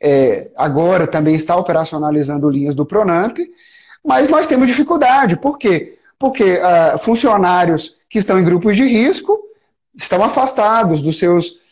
[0.00, 3.38] é, agora também está operacionalizando linhas do Pronamp,
[4.04, 5.36] mas nós temos dificuldade.
[5.36, 5.98] Por quê?
[6.18, 9.40] Porque uh, funcionários que estão em grupos de risco
[9.94, 11.62] estão afastados dos seus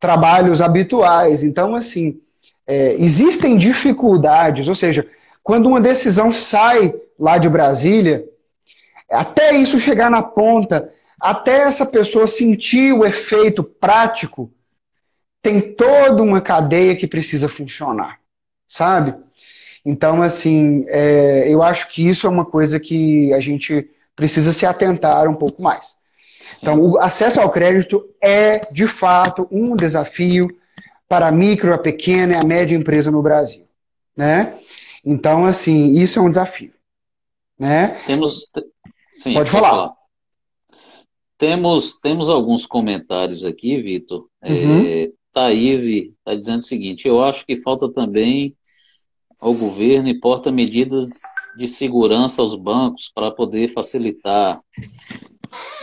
[0.00, 1.42] trabalhos habituais.
[1.42, 2.20] Então, assim,
[2.66, 5.06] é, existem dificuldades, ou seja,
[5.42, 8.24] quando uma decisão sai lá de Brasília,
[9.10, 14.50] até isso chegar na ponta, até essa pessoa sentir o efeito prático,
[15.42, 18.18] tem toda uma cadeia que precisa funcionar,
[18.66, 19.14] sabe?
[19.84, 24.64] Então, assim, é, eu acho que isso é uma coisa que a gente precisa se
[24.64, 25.96] atentar um pouco mais.
[26.42, 26.58] Sim.
[26.62, 30.44] Então, o acesso ao crédito é, de fato, um desafio
[31.08, 33.66] para a micro, a pequena e a média empresa no Brasil.
[34.16, 34.58] Né?
[35.04, 36.72] Então, assim, isso é um desafio.
[37.58, 37.88] Né?
[38.06, 38.50] Temos.
[39.08, 39.70] Sim, pode falar.
[39.70, 39.92] falar.
[41.36, 44.26] Temos, temos alguns comentários aqui, Vitor.
[44.42, 44.86] Uhum.
[44.86, 48.56] É, Thaís está dizendo o seguinte: eu acho que falta também
[49.44, 51.10] ao governo e porta medidas
[51.54, 54.58] de segurança aos bancos para poder facilitar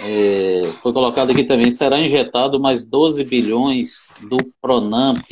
[0.04, 5.24] é, foi colocado aqui também, será injetado mais 12 bilhões do Pronamp.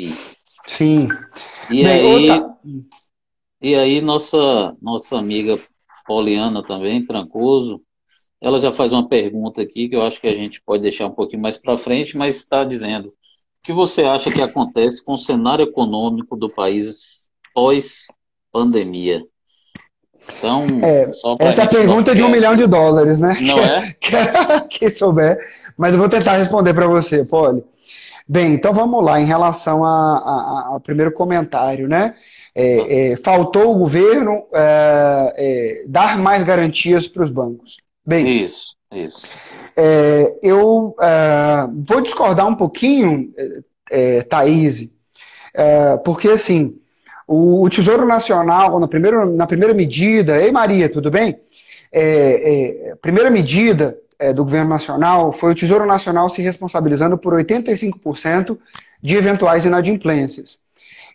[0.67, 1.07] Sim.
[1.71, 2.57] E Bem, aí, outra...
[3.59, 5.59] e aí nossa, nossa amiga
[6.05, 7.81] Poliana também, Trancoso,
[8.39, 11.15] ela já faz uma pergunta aqui que eu acho que a gente pode deixar um
[11.15, 13.13] pouquinho mais para frente, mas está dizendo, o
[13.65, 17.27] que você acha que acontece com o cenário econômico do país
[18.51, 19.23] pós-pandemia?
[20.37, 21.09] Então, é,
[21.39, 23.35] essa pergunta é de um milhão de dólares, né?
[23.41, 23.95] Não é?
[24.69, 25.39] Quem souber.
[25.77, 27.63] Mas eu vou tentar responder para você, Poli.
[28.27, 32.13] Bem, então vamos lá, em relação ao primeiro comentário, né?
[32.55, 37.77] É, é, faltou o governo é, é, dar mais garantias para os bancos.
[38.05, 39.23] Bem, isso, isso.
[39.75, 40.95] É, eu
[41.87, 43.33] vou discordar um pouquinho,
[43.89, 44.87] é, Thaís,
[46.03, 46.79] porque assim,
[47.29, 51.39] o, o Tesouro Nacional, na primeira, na primeira medida, ei Maria, tudo bem?
[51.91, 57.33] É, é, primeira medida é, do governo nacional foi o Tesouro Nacional se responsabilizando por
[57.35, 58.57] 85%
[58.99, 60.59] de eventuais inadimplências.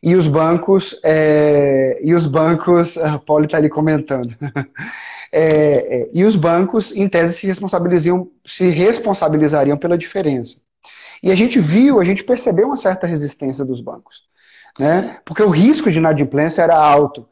[0.00, 4.36] E os bancos, é, e os bancos, a Poli está ali comentando,
[5.32, 5.42] é,
[6.02, 7.52] é, e os bancos, em tese, se
[8.46, 10.60] se responsabilizariam pela diferença.
[11.20, 14.32] E a gente viu, a gente percebeu uma certa resistência dos bancos
[14.78, 15.18] né?
[15.24, 17.26] porque o risco de inadimplência era alto.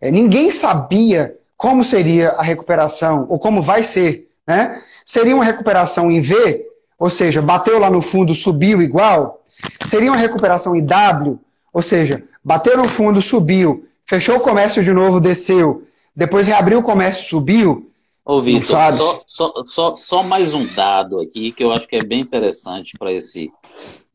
[0.00, 4.28] É, ninguém sabia como seria a recuperação, ou como vai ser.
[4.46, 4.80] Né?
[5.04, 6.66] Seria uma recuperação em V,
[6.98, 9.42] ou seja, bateu lá no fundo, subiu igual?
[9.82, 11.38] Seria uma recuperação em W,
[11.72, 16.82] ou seja, bateu no fundo, subiu, fechou o comércio de novo, desceu, depois reabriu o
[16.82, 17.90] comércio, subiu?
[18.24, 22.04] Ô, Vitor, só, só, só, só mais um dado aqui que eu acho que é
[22.04, 23.52] bem interessante para esse,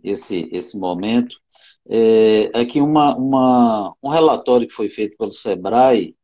[0.03, 1.37] esse, esse momento
[1.89, 6.15] é, aqui uma, uma, um relatório que foi feito pelo SEBRAE,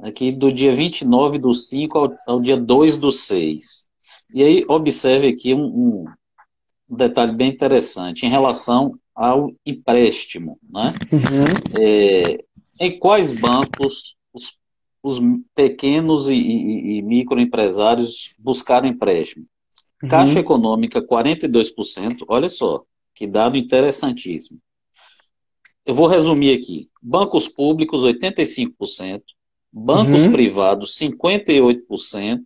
[0.00, 3.86] aqui do dia 29 do 5 ao, ao dia 2 do 6.
[4.34, 6.04] E aí, observe aqui um, um,
[6.90, 10.58] um detalhe bem interessante em relação ao empréstimo.
[10.68, 10.92] Né?
[11.12, 11.80] Uhum.
[11.80, 12.22] É,
[12.80, 14.58] em quais bancos os
[15.04, 15.20] os
[15.54, 19.44] pequenos e, e, e microempresários buscaram empréstimo.
[20.02, 20.08] Uhum.
[20.08, 22.24] Caixa Econômica, 42%.
[22.26, 22.82] Olha só,
[23.14, 24.58] que dado interessantíssimo.
[25.86, 26.88] Eu vou resumir aqui.
[27.02, 29.22] Bancos públicos, 85%.
[29.72, 30.32] Bancos uhum.
[30.32, 32.40] privados, 58%.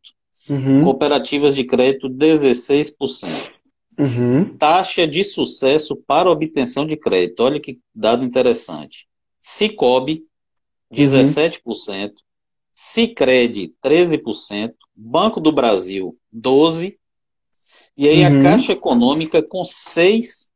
[0.50, 0.82] Uhum.
[0.82, 3.50] Cooperativas de crédito, 16%.
[3.98, 4.56] Uhum.
[4.56, 7.40] Taxa de sucesso para obtenção de crédito.
[7.40, 9.06] Olha que dado interessante.
[9.38, 10.24] Cicobi,
[10.92, 11.60] 17%.
[11.66, 12.10] Uhum.
[12.72, 14.72] Cicred, 13%.
[14.94, 16.96] Banco do Brasil, 12%.
[17.96, 18.40] E aí uhum.
[18.40, 20.48] a Caixa Econômica com 6%.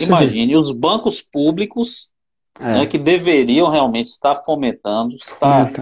[0.00, 2.12] Imagine, os bancos públicos
[2.60, 2.80] é.
[2.80, 5.72] né, que deveriam realmente estar fomentando, estar.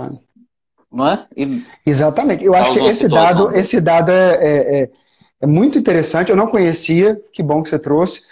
[0.92, 1.26] Não é?
[1.36, 2.44] E Exatamente.
[2.44, 4.90] Eu acho que esse dado, esse dado é, é, é,
[5.40, 6.30] é, muito interessante.
[6.30, 8.22] Eu não conhecia, que bom que você trouxe.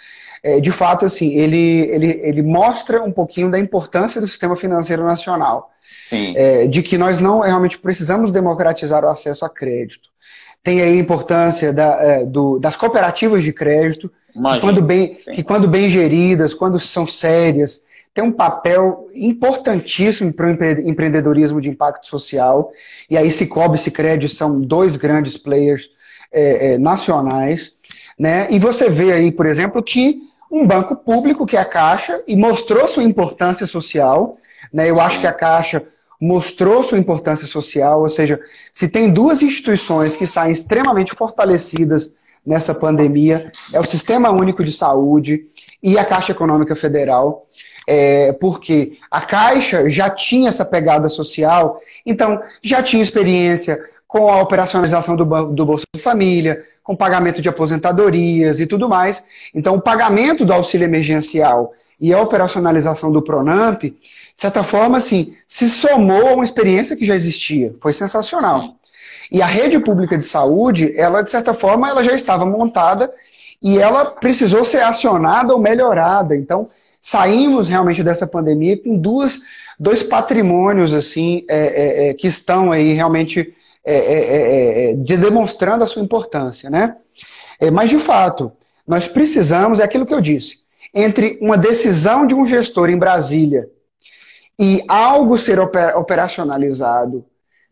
[0.41, 5.03] É, de fato, assim, ele, ele, ele mostra um pouquinho da importância do sistema financeiro
[5.03, 5.71] nacional.
[5.81, 6.33] Sim.
[6.35, 10.09] É, de que nós não realmente precisamos democratizar o acesso a crédito.
[10.61, 15.67] Tem aí a importância da, do, das cooperativas de crédito, que quando, bem, que quando
[15.67, 22.71] bem geridas, quando são sérias, tem um papel importantíssimo para o empreendedorismo de impacto social.
[23.09, 25.89] E aí Cicobi e Cicred são dois grandes players
[26.31, 27.77] é, é, nacionais.
[28.17, 28.47] Né?
[28.49, 30.21] E você vê aí, por exemplo, que
[30.51, 34.37] um banco público, que é a Caixa, e mostrou sua importância social.
[34.73, 34.89] Né?
[34.89, 35.85] Eu acho que a Caixa
[36.19, 38.39] mostrou sua importância social, ou seja,
[38.73, 42.13] se tem duas instituições que saem extremamente fortalecidas
[42.45, 45.43] nessa pandemia, é o Sistema Único de Saúde
[45.81, 47.43] e a Caixa Econômica Federal,
[47.87, 54.41] é, porque a Caixa já tinha essa pegada social, então já tinha experiência com a
[54.41, 59.23] operacionalização do, do Bolsa Família, com pagamento de aposentadorias e tudo mais.
[59.53, 61.71] Então, o pagamento do auxílio emergencial
[62.01, 63.95] e a operacionalização do Pronamp, de
[64.35, 67.75] certa forma, assim, se somou a uma experiência que já existia.
[67.79, 68.61] Foi sensacional.
[68.61, 68.78] Sim.
[69.31, 73.13] E a rede pública de saúde, ela, de certa forma, ela já estava montada
[73.61, 76.35] e ela precisou ser acionada ou melhorada.
[76.35, 76.65] Então,
[77.01, 79.39] saímos realmente dessa pandemia com duas,
[79.79, 83.53] dois patrimônios assim é, é, é que estão aí realmente
[83.85, 86.95] é, é, é, de demonstrando a sua importância, né?
[87.73, 88.51] mas de fato,
[88.87, 90.59] nós precisamos, é aquilo que eu disse,
[90.93, 93.69] entre uma decisão de um gestor em Brasília
[94.57, 97.25] e algo ser operacionalizado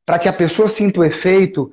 [0.07, 1.69] para que a pessoa sinta o efeito,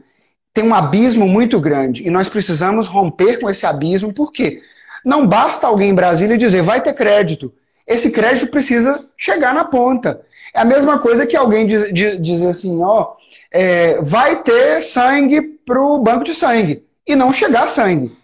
[0.52, 2.04] tem um abismo muito grande.
[2.04, 4.60] E nós precisamos romper com esse abismo, por quê?
[5.04, 7.54] Não basta alguém em Brasília dizer vai ter crédito.
[7.86, 10.20] Esse crédito precisa chegar na ponta.
[10.52, 13.12] É a mesma coisa que alguém diz, diz, dizer assim, ó,
[13.52, 18.16] é, vai ter sangue para o banco de sangue e não chegar sangue.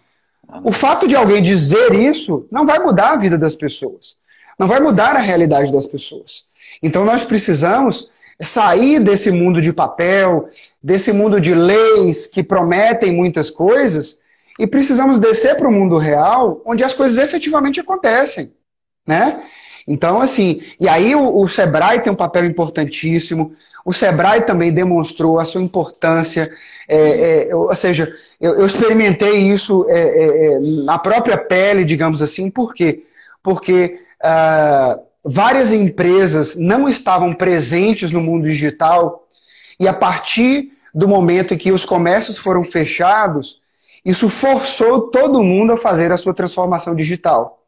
[0.61, 4.17] O fato de alguém dizer isso não vai mudar a vida das pessoas.
[4.59, 6.49] Não vai mudar a realidade das pessoas.
[6.83, 8.09] Então nós precisamos
[8.41, 10.49] sair desse mundo de papel,
[10.81, 14.19] desse mundo de leis que prometem muitas coisas
[14.59, 18.53] e precisamos descer para o mundo real, onde as coisas efetivamente acontecem,
[19.07, 19.41] né?
[19.87, 25.39] Então, assim, e aí o, o, Sebrae tem um papel importantíssimo, o Sebrae também demonstrou
[25.39, 26.51] a sua importância,
[26.87, 32.21] é, é, ou seja, eu, eu experimentei isso é, é, é na própria pele, digamos
[32.21, 33.03] assim, por quê?
[33.41, 39.27] Porque uh, várias empresas não estavam presentes no mundo digital
[39.79, 43.61] e a partir do momento em que os comércios foram fechados,
[44.03, 47.63] isso forçou todo mundo a fazer a sua transformação digital,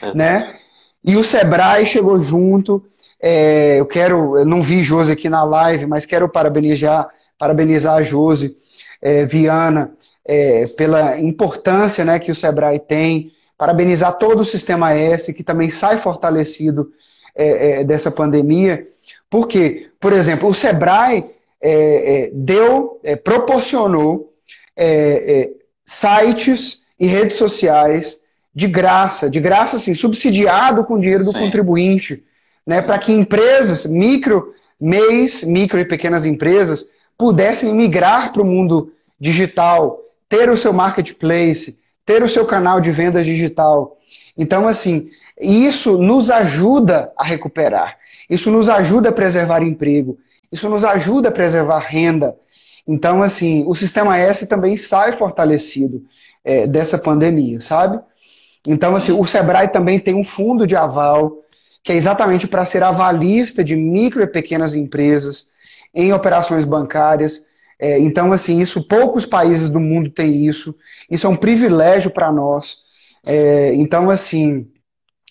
[0.00, 0.14] é.
[0.14, 0.58] né?
[1.02, 2.84] E o Sebrae chegou junto.
[3.20, 8.02] É, eu quero, eu não vi Josi aqui na live, mas quero parabenizar, parabenizar a
[8.02, 8.56] Josi
[9.00, 9.92] é, Viana
[10.24, 15.68] é, pela importância, né, que o Sebrae tem parabenizar todo o Sistema S, que também
[15.68, 16.92] sai fortalecido
[17.34, 18.86] é, é, dessa pandemia.
[19.28, 24.32] Porque, por exemplo, o Sebrae é, é deu, é, proporcionou
[24.76, 25.50] é,
[25.84, 28.20] sites e redes sociais
[28.54, 31.40] de graça, de graça assim, subsidiado com o dinheiro do Sim.
[31.40, 32.24] contribuinte,
[32.66, 38.92] né, para que empresas, micro, MEIs, micro e pequenas empresas, pudessem migrar para o mundo
[39.18, 41.78] digital, ter o seu marketplace,
[42.08, 43.98] ter o seu canal de vendas digital.
[44.34, 47.98] Então, assim, isso nos ajuda a recuperar.
[48.30, 50.18] Isso nos ajuda a preservar emprego.
[50.50, 52.34] Isso nos ajuda a preservar renda.
[52.86, 56.02] Então, assim, o sistema S também sai fortalecido
[56.42, 58.00] é, dessa pandemia, sabe?
[58.66, 61.44] Então, assim, o Sebrae também tem um fundo de aval,
[61.84, 65.50] que é exatamente para ser avalista de micro e pequenas empresas
[65.94, 67.47] em operações bancárias.
[67.80, 70.74] É, então, assim, isso poucos países do mundo têm isso.
[71.10, 72.78] Isso é um privilégio para nós.
[73.26, 74.66] É, então, assim,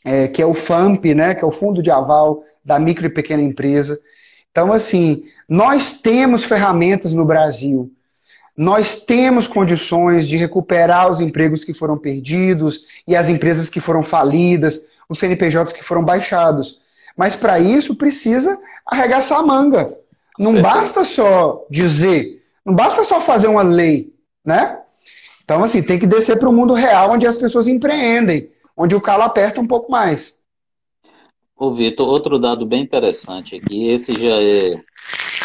[0.06, 3.10] é, que é o FAMP, né, que é o Fundo de Aval da Micro e
[3.10, 4.00] Pequena Empresa.
[4.52, 7.91] Então, assim, nós temos ferramentas no Brasil,
[8.56, 14.04] nós temos condições de recuperar os empregos que foram perdidos e as empresas que foram
[14.04, 16.80] falidas, os CNPJs que foram baixados.
[17.16, 19.88] Mas para isso precisa arregaçar a manga.
[20.39, 20.64] Não Certo.
[20.64, 22.37] basta só dizer,
[22.68, 24.13] não basta só fazer uma lei,
[24.45, 24.82] né?
[25.45, 28.99] Então, assim, tem que descer para o mundo real, onde as pessoas empreendem, onde o
[28.99, 30.41] calo aperta um pouco mais.
[31.55, 34.84] Ô, Vitor, outro dado bem interessante aqui, esse já é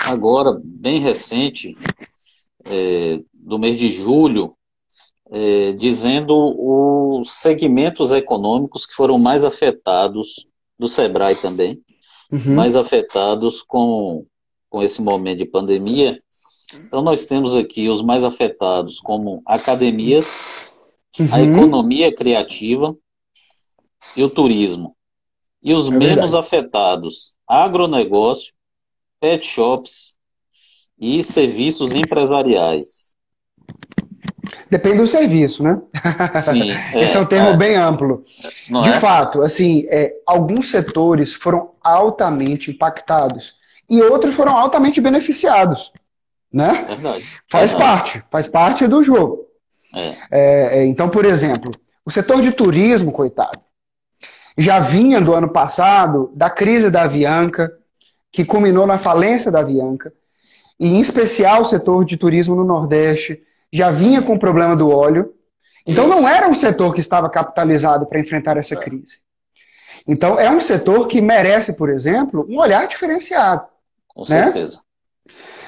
[0.04, 1.76] agora bem recente,
[2.66, 4.56] é, do mês de julho,
[5.30, 11.80] é, dizendo os segmentos econômicos que foram mais afetados, do Sebrae também,
[12.32, 12.56] uhum.
[12.56, 14.26] mais afetados com,
[14.68, 16.20] com esse momento de pandemia.
[16.74, 20.62] Então, nós temos aqui os mais afetados como academias,
[21.18, 21.28] uhum.
[21.30, 22.96] a economia criativa
[24.16, 24.96] e o turismo.
[25.62, 28.52] E os é menos afetados, agronegócio,
[29.20, 30.16] pet shops
[30.98, 33.12] e serviços empresariais.
[34.68, 35.80] Depende do serviço, né?
[36.42, 38.24] Sim, é, Esse é um termo é, bem amplo.
[38.68, 38.94] De é?
[38.94, 43.54] fato, assim, é, alguns setores foram altamente impactados
[43.88, 45.92] e outros foram altamente beneficiados,
[46.52, 46.84] né?
[46.86, 47.24] Verdade.
[47.48, 47.92] Faz verdade.
[47.92, 49.46] parte, faz parte do jogo.
[49.94, 50.16] É.
[50.30, 51.72] É, é, então, por exemplo,
[52.04, 53.60] o setor de turismo, coitado,
[54.56, 57.72] já vinha do ano passado da crise da Avianca,
[58.30, 60.12] que culminou na falência da Avianca,
[60.78, 63.42] e em especial o setor de turismo no Nordeste
[63.72, 65.32] já vinha com o problema do óleo.
[65.86, 66.20] Então Isso.
[66.20, 69.20] não era um setor que estava capitalizado para enfrentar essa crise.
[70.06, 73.66] Então é um setor que merece, por exemplo, um olhar diferenciado.
[74.08, 74.44] Com né?
[74.44, 74.80] certeza.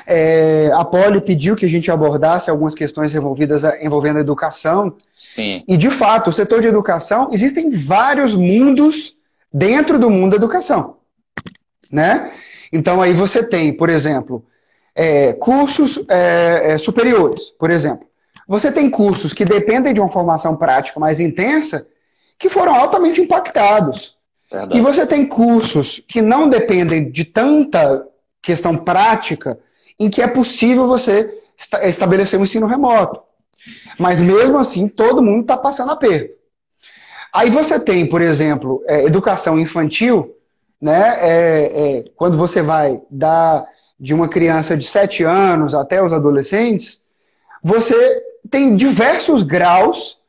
[0.07, 4.95] É, a Poli pediu que a gente abordasse algumas questões envolvidas envolvendo a educação.
[5.17, 5.65] Sim.
[5.67, 9.19] E, de fato, o setor de educação, existem vários mundos
[9.53, 10.97] dentro do mundo da educação.
[11.91, 12.31] Né?
[12.73, 14.45] Então, aí você tem, por exemplo,
[14.95, 18.07] é, cursos é, é, superiores, por exemplo.
[18.47, 21.87] Você tem cursos que dependem de uma formação prática mais intensa
[22.39, 24.17] que foram altamente impactados.
[24.51, 24.77] Verdade.
[24.77, 28.07] E você tem cursos que não dependem de tanta
[28.43, 29.59] questão prática
[29.99, 31.43] em que é possível você
[31.83, 33.21] estabelecer um ensino remoto.
[33.99, 36.35] Mas mesmo assim, todo mundo está passando aperto.
[37.33, 40.35] Aí você tem, por exemplo, é, educação infantil,
[40.81, 41.17] né?
[41.19, 43.67] É, é, quando você vai dar
[43.99, 47.03] de uma criança de 7 anos até os adolescentes,
[47.63, 50.21] você tem diversos graus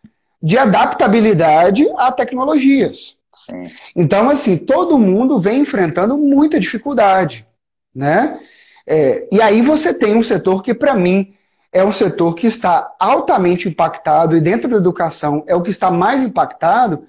[0.42, 3.18] de adaptabilidade a tecnologias.
[3.32, 3.66] Sim.
[3.96, 7.46] Então, assim, todo mundo vem enfrentando muita dificuldade,
[7.94, 8.40] né?
[8.88, 11.34] É, e aí você tem um setor que, para mim,
[11.72, 15.92] é um setor que está altamente impactado, e dentro da educação é o que está
[15.92, 17.06] mais impactado,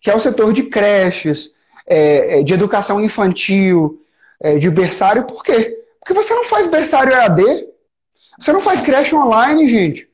[0.00, 1.52] que é o setor de creches,
[1.86, 4.02] é, é de educação infantil,
[4.40, 5.24] é, de berçário.
[5.24, 5.76] Por quê?
[6.00, 7.66] Porque você não faz berçário EAD,
[8.38, 10.08] você não faz creche online, gente.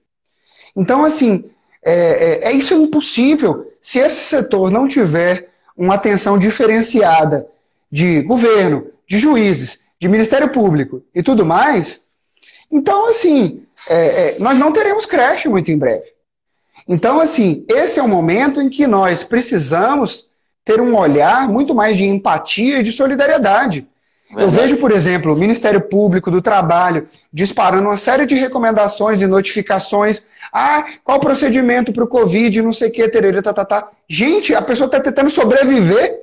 [0.77, 1.45] Então, assim,
[1.83, 7.47] é, é, é isso é impossível se esse setor não tiver uma atenção diferenciada
[7.91, 12.02] de governo, de juízes, de Ministério Público e tudo mais,
[12.70, 16.05] então, assim, é, é, nós não teremos creche muito em breve.
[16.86, 20.28] Então, assim, esse é o momento em que nós precisamos
[20.62, 23.88] ter um olhar muito mais de empatia e de solidariedade.
[24.28, 24.44] Verdade.
[24.44, 29.26] Eu vejo, por exemplo, o Ministério Público do Trabalho disparando uma série de recomendações e
[29.26, 30.26] notificações.
[30.52, 33.88] Ah, qual o procedimento para o Covid, não sei o que, tererê, tá, tá, tá.
[34.07, 36.20] Gente, a pessoa está tentando sobreviver,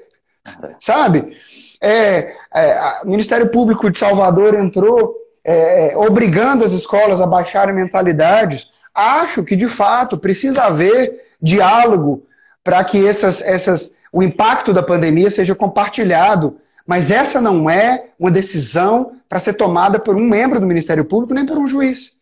[0.77, 1.36] sabe?
[1.82, 8.67] É, é, o Ministério Público de Salvador entrou é, obrigando as escolas a baixarem mentalidades.
[8.93, 12.23] Acho que, de fato, precisa haver diálogo
[12.63, 16.57] para que essas, essas, o impacto da pandemia seja compartilhado.
[16.86, 21.34] Mas essa não é uma decisão para ser tomada por um membro do Ministério Público
[21.34, 22.19] nem por um juiz.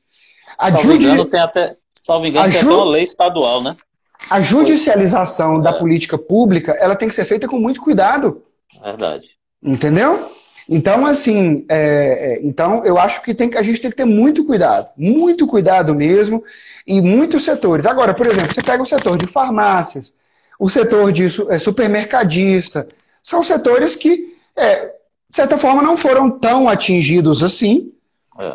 [0.58, 1.06] A salvo judi...
[1.06, 2.68] engano, tem até, salvo engano, tem ju...
[2.68, 3.76] até uma lei estadual, né?
[4.30, 5.80] A judicialização da é.
[5.80, 8.44] política pública ela tem que ser feita com muito cuidado.
[8.84, 9.39] Verdade.
[9.62, 10.30] Entendeu?
[10.70, 14.46] Então, assim, é, é, então eu acho que, tem, a gente tem que ter muito
[14.46, 16.44] cuidado, muito cuidado mesmo,
[16.86, 17.88] e muitos setores.
[17.88, 20.14] Agora, por exemplo, você pega o setor de farmácias,
[20.60, 22.88] o setor de é, supermercadista,
[23.24, 24.86] são setores que, é,
[25.30, 27.92] de certa forma, não foram tão atingidos assim,
[28.40, 28.54] é.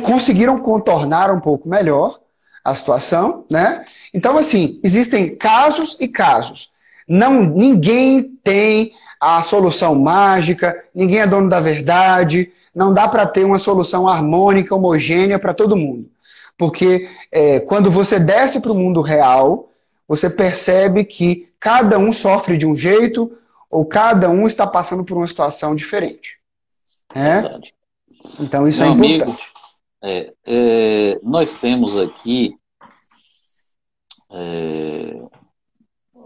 [0.00, 2.20] conseguiram contornar um pouco melhor
[2.64, 3.84] a situação, né?
[4.14, 6.72] Então, assim, existem casos e casos.
[7.06, 13.44] Não, ninguém tem a solução mágica, ninguém é dono da verdade, não dá para ter
[13.44, 16.10] uma solução harmônica, homogênea para todo mundo.
[16.58, 19.70] Porque é, quando você desce para o mundo real,
[20.08, 23.36] você percebe que cada um sofre de um jeito
[23.70, 26.38] ou cada um está passando por uma situação diferente.
[27.14, 27.58] É?
[28.40, 29.30] Então isso é Meu é importante.
[29.30, 29.38] Amigo,
[30.02, 32.56] é, é, nós temos aqui
[34.30, 35.22] é,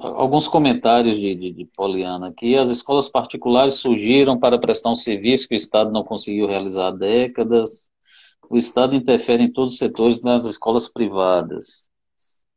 [0.00, 5.48] alguns comentários de, de, de Poliana que as escolas particulares surgiram para prestar um serviço
[5.48, 7.90] que o Estado não conseguiu realizar há décadas.
[8.48, 11.88] O Estado interfere em todos os setores nas escolas privadas,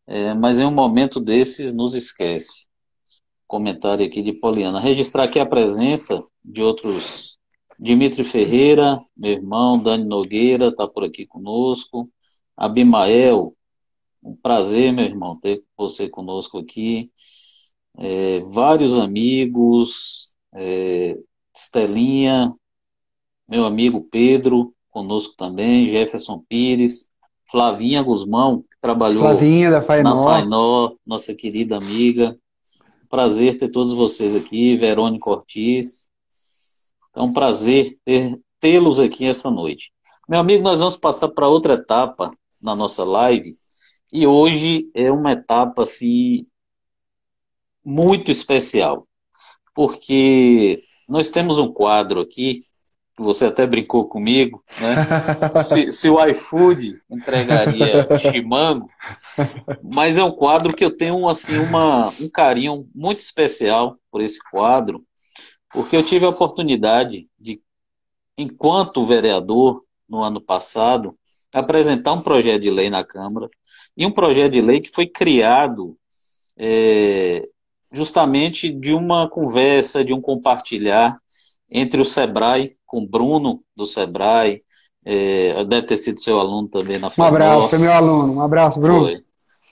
[0.08, 2.68] é, mas em um momento desses nos esquece.
[3.46, 4.80] Comentário aqui de Poliana.
[4.80, 7.38] Registrar aqui a presença de outros.
[7.80, 12.10] Dimitri Ferreira, meu irmão, Dani Nogueira, está por aqui conosco.
[12.56, 13.54] Abimael,
[14.24, 17.11] um prazer, meu irmão, ter você conosco aqui.
[17.97, 21.17] É, vários amigos, é,
[21.55, 22.53] Estelinha,
[23.47, 27.09] meu amigo Pedro, conosco também, Jefferson Pires,
[27.51, 30.15] Flavinha Guzmão, que trabalhou Flavinha, da Fainó.
[30.15, 32.38] na Fainó, nossa querida amiga.
[33.09, 36.09] Prazer ter todos vocês aqui, Verônica Ortiz.
[37.15, 37.97] É um prazer
[38.59, 39.91] tê-los aqui essa noite.
[40.28, 43.55] Meu amigo, nós vamos passar para outra etapa na nossa live,
[44.14, 46.45] e hoje é uma etapa assim,
[47.84, 49.07] muito especial,
[49.74, 52.64] porque nós temos um quadro aqui,
[53.16, 54.95] que você até brincou comigo, né?
[55.64, 58.88] se, se o iFood entregaria chimango,
[59.84, 64.39] mas é um quadro que eu tenho assim, uma, um carinho muito especial por esse
[64.51, 65.03] quadro,
[65.72, 67.59] porque eu tive a oportunidade de,
[68.38, 71.18] enquanto vereador, no ano passado,
[71.54, 73.49] apresentar um projeto de lei na Câmara
[73.95, 75.95] e um projeto de lei que foi criado
[76.58, 77.47] é,
[77.91, 81.18] justamente de uma conversa, de um compartilhar
[81.70, 84.64] entre o Sebrae, com Bruno do Sebrae,
[85.06, 88.80] é, deve ter sido seu aluno também na Um abraço, foi meu aluno, um abraço,
[88.80, 89.06] Bruno.
[89.06, 89.24] Foi.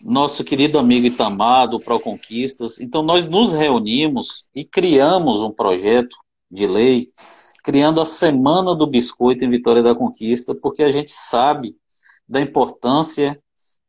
[0.03, 2.79] Nosso querido amigo Itamar, do Proconquistas.
[2.79, 6.15] Então, nós nos reunimos e criamos um projeto
[6.49, 7.09] de lei,
[7.63, 11.75] criando a Semana do Biscoito em Vitória da Conquista, porque a gente sabe
[12.27, 13.39] da importância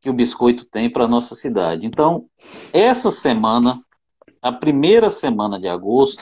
[0.01, 1.85] que o biscoito tem para a nossa cidade.
[1.85, 2.25] Então,
[2.73, 3.79] essa semana,
[4.41, 6.21] a primeira semana de agosto,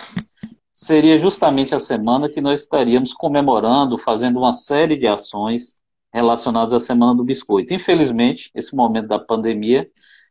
[0.72, 5.82] seria justamente a semana que nós estaríamos comemorando, fazendo uma série de ações
[6.14, 7.74] relacionadas à Semana do Biscoito.
[7.74, 9.90] Infelizmente, esse momento da pandemia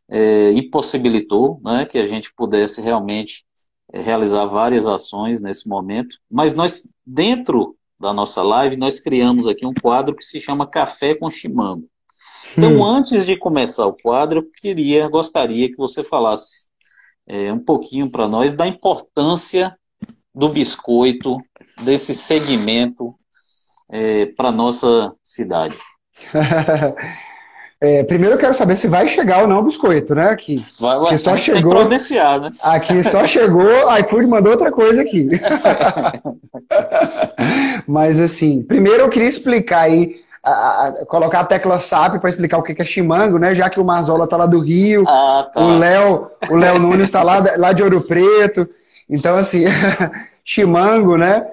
[0.09, 3.45] é, impossibilitou né, que a gente pudesse realmente
[3.93, 9.73] realizar várias ações nesse momento, mas nós, dentro da nossa live, nós criamos aqui um
[9.73, 11.87] quadro que se chama Café com Chimango.
[12.57, 12.85] Então, hum.
[12.85, 16.67] antes de começar o quadro, eu queria, gostaria que você falasse
[17.27, 19.75] é, um pouquinho para nós da importância
[20.33, 21.37] do biscoito,
[21.83, 23.15] desse segmento
[23.89, 25.77] é, para nossa cidade.
[27.83, 30.29] É, primeiro eu quero saber se vai chegar ou não o biscoito, né?
[30.29, 30.63] Aqui.
[30.79, 31.73] Vai, vai, só chegou.
[32.39, 32.51] né?
[32.61, 35.27] Aqui só chegou, iFood mandou outra coisa aqui.
[37.87, 42.59] Mas assim, primeiro eu queria explicar aí a, a, colocar a tecla SAP para explicar
[42.59, 43.55] o que é chimango, né?
[43.55, 45.59] Já que o Marzola tá lá do Rio, ah, tá.
[45.59, 48.69] o Léo, o Léo Nunes está lá, lá de Ouro Preto.
[49.09, 49.65] Então, assim,
[50.45, 51.47] chimango, né?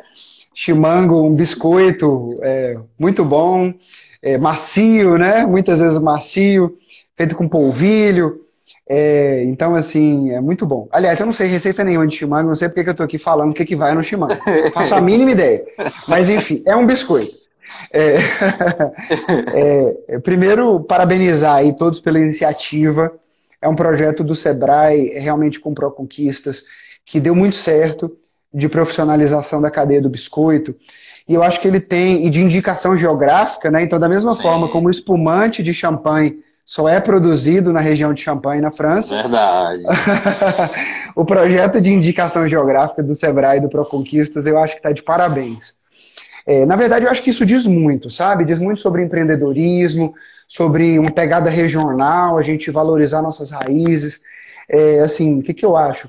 [0.55, 3.72] Chimango, um biscoito é, muito bom,
[4.23, 5.47] é, macio, né?
[5.47, 6.77] Muitas vezes macio,
[7.16, 8.41] feito com polvilho.
[8.89, 10.89] É, então, assim, é muito bom.
[10.91, 13.19] Aliás, eu não sei receita nenhuma de chimango, não sei porque que eu estou aqui
[13.19, 14.35] falando o que, que vai no chimango.
[14.73, 15.64] Faço a mínima ideia.
[16.07, 17.31] Mas, enfim, é um biscoito.
[17.93, 18.14] É,
[20.09, 23.12] é, primeiro, parabenizar aí todos pela iniciativa.
[23.61, 26.64] É um projeto do Sebrae, é realmente com Proconquistas,
[27.05, 28.16] que deu muito certo
[28.53, 30.75] de profissionalização da cadeia do biscoito.
[31.29, 33.83] E eu acho que ele tem, e de indicação geográfica, né?
[33.83, 34.43] Então, da mesma Sim.
[34.43, 39.14] forma como o espumante de champanhe só é produzido na região de Champagne, na França.
[39.22, 39.85] Verdade.
[41.16, 45.03] o projeto de indicação geográfica do Sebrae e do Proconquistas, eu acho que está de
[45.03, 45.76] parabéns.
[46.47, 48.45] É, na verdade, eu acho que isso diz muito, sabe?
[48.45, 50.14] Diz muito sobre empreendedorismo,
[50.47, 54.20] sobre uma pegada regional, a gente valorizar nossas raízes.
[54.68, 56.09] É, assim, o que, que eu acho?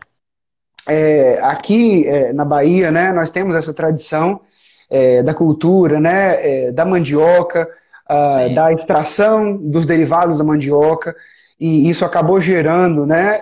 [0.88, 4.42] É, aqui é, na Bahia, né, nós temos essa tradição
[4.90, 7.68] é, da cultura, né, é, da mandioca,
[8.08, 11.16] a, da extração dos derivados da mandioca,
[11.60, 13.42] e isso acabou gerando, né,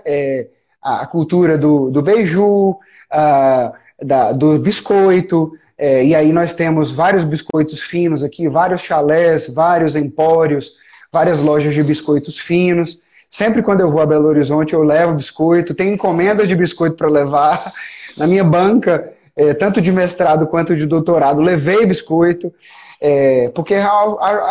[0.82, 2.78] a cultura do, do beiju,
[3.10, 3.72] a,
[4.02, 9.96] da, do biscoito, é, e aí nós temos vários biscoitos finos aqui, vários chalés, vários
[9.96, 10.74] empórios,
[11.12, 13.00] várias lojas de biscoitos finos.
[13.30, 17.10] Sempre quando eu vou a Belo Horizonte eu levo biscoito, tem encomenda de biscoito para
[17.10, 17.72] levar.
[18.18, 22.52] Na minha banca, é, tanto de mestrado quanto de doutorado, levei biscoito,
[23.00, 23.82] é, porque é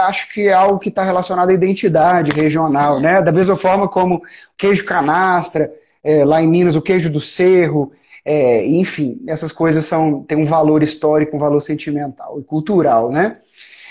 [0.06, 3.20] acho que é algo que está relacionado à identidade regional, né?
[3.20, 4.22] Da mesma forma como
[4.56, 5.72] queijo canastra,
[6.04, 7.90] é, lá em Minas, o queijo do cerro,
[8.24, 13.36] é, enfim, essas coisas são, têm um valor histórico, um valor sentimental e cultural, né?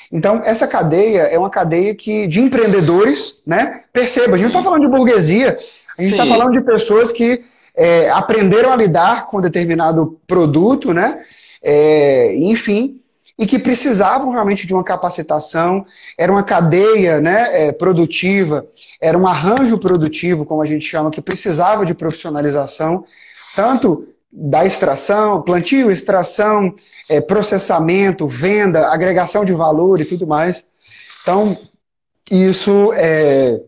[0.10, 3.82] Então, essa cadeia é uma cadeia que, de empreendedores, né?
[3.92, 5.58] Perceba, a gente não está falando de burguesia,
[5.98, 7.44] a gente está falando de pessoas que
[7.76, 11.24] é, aprenderam a lidar com determinado produto, né?
[11.62, 12.96] É, enfim,
[13.38, 15.86] e que precisavam realmente de uma capacitação,
[16.18, 18.66] era uma cadeia né, é, produtiva,
[19.02, 23.04] era um arranjo produtivo, como a gente chama, que precisava de profissionalização,
[23.56, 26.74] tanto da extração, plantio, extração,
[27.10, 30.66] é, processamento, venda, agregação de valor e tudo mais.
[31.22, 31.58] Então,
[32.30, 33.60] isso é,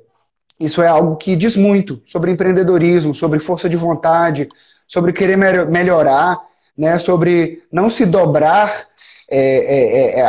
[0.60, 4.50] isso é algo que diz muito sobre empreendedorismo, sobre força de vontade,
[4.88, 6.42] sobre querer melhorar,
[6.78, 8.88] né, sobre não se dobrar
[9.30, 10.28] é, é, é, é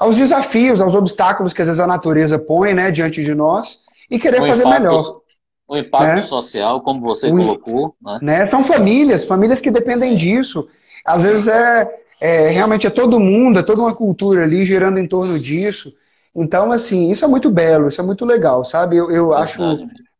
[0.00, 4.18] aos desafios, aos obstáculos que às vezes a natureza põe né, diante de nós e
[4.18, 5.20] querer o fazer impacto, melhor.
[5.68, 6.22] O impacto né?
[6.22, 7.94] social, como você o, colocou.
[8.02, 8.18] Né?
[8.22, 8.46] né?
[8.46, 10.66] São famílias, famílias que dependem disso.
[11.04, 15.06] Às vezes é, é, realmente é todo mundo, é toda uma cultura ali girando em
[15.06, 15.92] torno disso.
[16.40, 18.96] Então, assim, isso é muito belo, isso é muito legal, sabe?
[18.96, 19.60] Eu, eu acho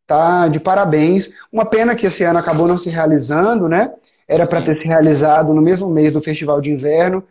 [0.05, 1.31] tá de parabéns.
[1.51, 3.91] Uma pena que esse ano acabou não se realizando, né?
[4.27, 7.23] Era para ter se realizado no mesmo mês do Festival de Inverno,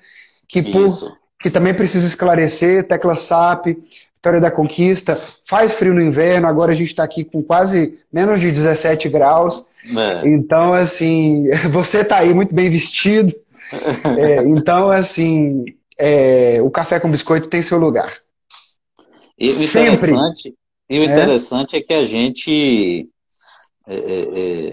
[0.49, 0.89] que, por,
[1.41, 3.77] que também precisa esclarecer, tecla SAP,
[4.17, 8.39] Vitória da Conquista, faz frio no inverno, agora a gente está aqui com quase menos
[8.39, 9.65] de 17 graus.
[9.97, 10.29] É.
[10.29, 13.33] Então, assim, você está aí muito bem vestido.
[14.19, 15.65] é, então, assim,
[15.99, 18.13] é, o café com biscoito tem seu lugar.
[19.41, 20.59] E o interessante, Sempre.
[20.89, 21.07] E o é.
[21.07, 23.09] interessante é que a gente
[23.87, 24.73] é, é, é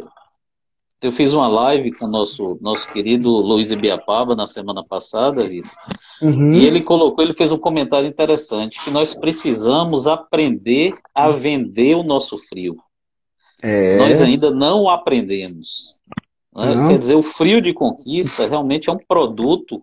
[1.01, 5.71] eu fiz uma live com o nosso, nosso querido Luiz Ibiapaba na semana passada, Vitor.
[6.21, 6.53] Uhum.
[6.53, 12.03] E ele colocou, ele fez um comentário interessante, que nós precisamos aprender a vender o
[12.03, 12.77] nosso frio.
[13.61, 13.97] É.
[13.97, 15.99] Nós ainda não aprendemos.
[16.55, 16.89] Né?
[16.89, 19.81] Quer dizer, o frio de conquista realmente é um produto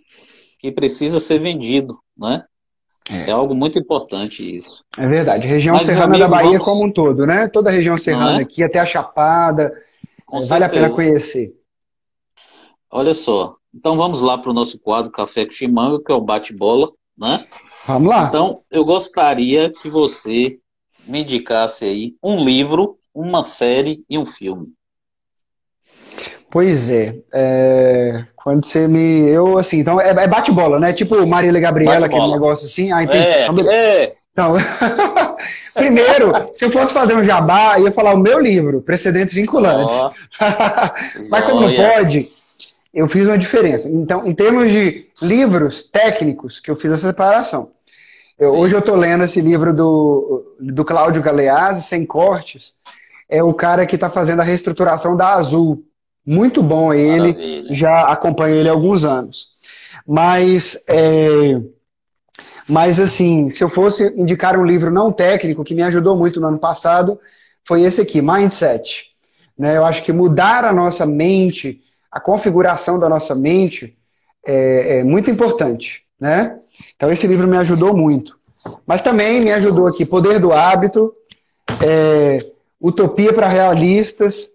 [0.58, 1.96] que precisa ser vendido.
[2.16, 2.44] Né?
[3.10, 3.30] É.
[3.30, 4.82] é algo muito importante isso.
[4.96, 5.46] É verdade.
[5.46, 6.64] Região Mas, serrana amigo, da Bahia vamos...
[6.64, 7.48] como um todo, né?
[7.48, 8.42] Toda a região serrana é?
[8.42, 9.74] aqui, até a Chapada,
[10.24, 10.66] com vale certeza.
[10.66, 11.54] a pena conhecer.
[12.90, 13.56] Olha só.
[13.74, 17.44] Então vamos lá para o nosso quadro Café com Chimango, que é o bate-bola, né?
[17.86, 18.26] Vamos lá.
[18.26, 20.58] Então, eu gostaria que você
[21.06, 24.72] me indicasse aí um livro, uma série e um filme.
[26.54, 29.28] Pois é, é, quando você me.
[29.28, 30.92] Eu, assim, então é, é bate-bola, né?
[30.92, 32.92] Tipo Marília Gabriela, aquele negócio assim.
[32.92, 33.24] Ah, entendi.
[33.24, 34.12] É, então, é.
[34.30, 34.54] Então,
[35.74, 39.98] primeiro, se eu fosse fazer um jabá, eu ia falar o meu livro, Precedentes Vinculantes.
[39.98, 40.12] Oh.
[41.28, 42.28] Mas como não pode,
[42.94, 43.88] eu fiz uma diferença.
[43.88, 47.70] Então, em termos de livros técnicos, que eu fiz essa separação.
[48.38, 52.74] Eu, hoje eu estou lendo esse livro do, do Cláudio Galeazzi, Sem Cortes.
[53.28, 55.82] É o cara que está fazendo a reestruturação da Azul.
[56.26, 57.74] Muito bom ele, Maravilha.
[57.74, 59.48] já acompanho ele há alguns anos.
[60.06, 61.60] Mas é,
[62.68, 66.46] mas, assim, se eu fosse indicar um livro não técnico que me ajudou muito no
[66.46, 67.18] ano passado,
[67.64, 69.10] foi esse aqui, Mindset.
[69.58, 69.76] Né?
[69.76, 73.96] Eu acho que mudar a nossa mente, a configuração da nossa mente,
[74.46, 76.04] é, é muito importante.
[76.18, 76.58] Né?
[76.96, 78.38] Então, esse livro me ajudou muito.
[78.86, 81.12] Mas também me ajudou aqui Poder do Hábito,
[81.82, 82.38] é,
[82.80, 84.53] Utopia para Realistas.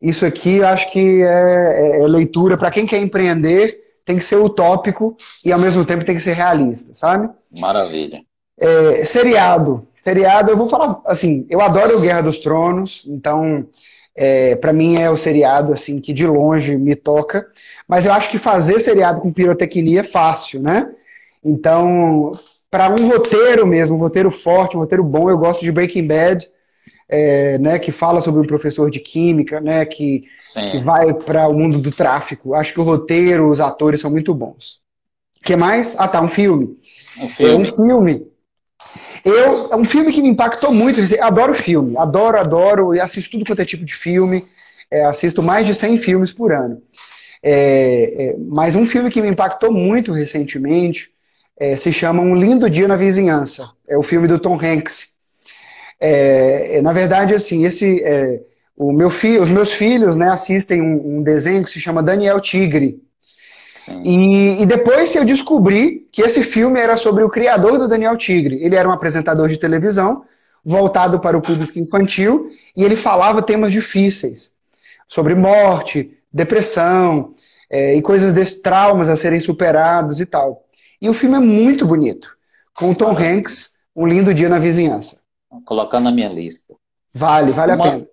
[0.00, 4.36] Isso aqui eu acho que é, é leitura para quem quer empreender tem que ser
[4.36, 7.28] utópico e ao mesmo tempo tem que ser realista, sabe?
[7.58, 8.22] Maravilha.
[8.58, 9.86] É, seriado.
[10.00, 13.66] Seriado, eu vou falar assim, eu adoro o Guerra dos Tronos, então
[14.16, 17.44] é, para mim é o seriado assim que de longe me toca,
[17.88, 20.88] mas eu acho que fazer seriado com pirotecnia é fácil, né?
[21.44, 22.30] Então,
[22.70, 26.48] para um roteiro mesmo, um roteiro forte, um roteiro bom, eu gosto de Breaking Bad,
[27.08, 30.24] é, né, que fala sobre um professor de química, né, que,
[30.70, 32.54] que vai para o mundo do tráfico.
[32.54, 34.80] Acho que o roteiro, os atores são muito bons.
[35.40, 35.94] O que mais?
[35.98, 36.76] Ah, tá, um filme.
[37.20, 37.52] Um filme.
[37.52, 38.26] É um filme.
[39.24, 41.00] Eu, é um filme que me impactou muito.
[41.20, 44.42] Adoro filme, adoro, adoro, e assisto tudo quanto é tipo de filme.
[44.90, 46.80] É, assisto mais de 100 filmes por ano.
[47.42, 51.10] É, é, mas um filme que me impactou muito recentemente
[51.58, 53.72] é, se chama Um Lindo Dia na Vizinhança.
[53.88, 55.15] É o filme do Tom Hanks.
[56.00, 58.40] É, é, na verdade, assim, esse, é,
[58.76, 62.40] o meu filho, os meus filhos né, assistem um, um, desenho que se chama Daniel
[62.40, 63.00] Tigre.
[64.04, 68.62] E, e, depois eu descobri que esse filme era sobre o criador do Daniel Tigre.
[68.62, 70.24] Ele era um apresentador de televisão
[70.64, 74.52] voltado para o público infantil e ele falava temas difíceis
[75.08, 77.32] sobre morte, depressão
[77.70, 80.64] é, e coisas desses traumas a serem superados e tal.
[81.00, 82.36] E o filme é muito bonito,
[82.74, 85.20] com o Tom Hanks, Um Lindo Dia na Vizinhança.
[85.64, 86.74] Colocar na minha lista.
[87.14, 88.06] Vale, vale uma, a pena.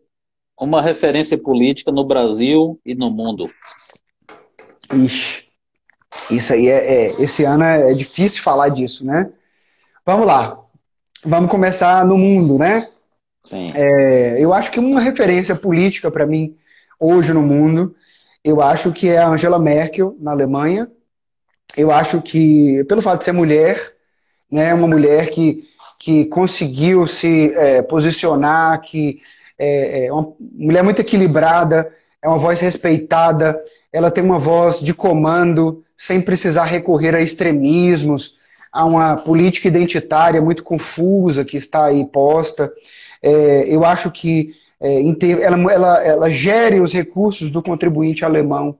[0.59, 3.49] Uma referência política no Brasil e no mundo.
[4.93, 5.47] Ixi,
[6.29, 9.29] isso aí é, é esse ano é, é difícil falar disso, né?
[10.05, 10.59] Vamos lá.
[11.25, 12.89] Vamos começar no mundo, né?
[13.39, 13.67] Sim.
[13.73, 16.55] É, eu acho que uma referência política para mim
[16.99, 17.95] hoje no mundo,
[18.43, 20.89] eu acho que é a Angela Merkel na Alemanha.
[21.75, 23.95] Eu acho que pelo fato de ser mulher,
[24.51, 25.67] né, uma mulher que
[26.03, 29.21] que conseguiu se é, posicionar, que
[29.57, 31.89] é, é uma mulher muito equilibrada,
[32.21, 33.57] é uma voz respeitada,
[33.91, 38.35] ela tem uma voz de comando, sem precisar recorrer a extremismos,
[38.69, 42.69] a uma política identitária muito confusa que está aí posta.
[43.21, 44.99] É, eu acho que é,
[45.41, 48.77] ela, ela, ela gere os recursos do contribuinte alemão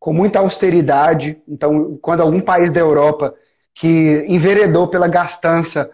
[0.00, 1.40] com muita austeridade.
[1.46, 3.32] Então, quando algum país da Europa
[3.72, 5.88] que enveredou pela gastança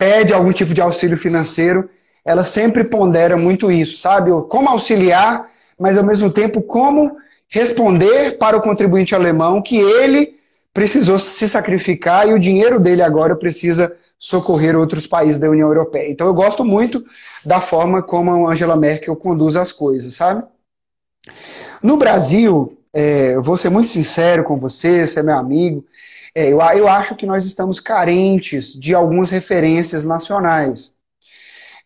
[0.00, 1.90] pede algum tipo de auxílio financeiro,
[2.24, 4.30] ela sempre pondera muito isso, sabe?
[4.48, 7.18] Como auxiliar, mas ao mesmo tempo como
[7.50, 10.38] responder para o contribuinte alemão que ele
[10.72, 16.10] precisou se sacrificar e o dinheiro dele agora precisa socorrer outros países da União Europeia.
[16.10, 17.04] Então eu gosto muito
[17.44, 20.42] da forma como a Angela Merkel conduz as coisas, sabe?
[21.82, 25.84] No Brasil, é, eu vou ser muito sincero com você, você é meu amigo,
[26.34, 30.92] é, eu, eu acho que nós estamos carentes de algumas referências nacionais.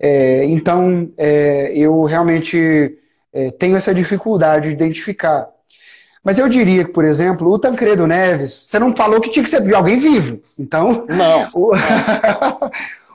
[0.01, 2.99] É, então, é, eu realmente
[3.32, 5.49] é, tenho essa dificuldade de identificar.
[6.22, 9.51] Mas eu diria que, por exemplo, o Tancredo Neves, você não falou que tinha que
[9.51, 10.40] ser alguém vivo.
[10.59, 11.07] Então.
[11.09, 11.51] Não.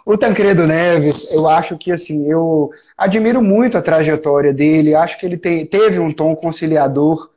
[0.05, 5.19] O, o Tancredo Neves, eu acho que assim, eu admiro muito a trajetória dele, acho
[5.19, 7.30] que ele tem, teve um tom conciliador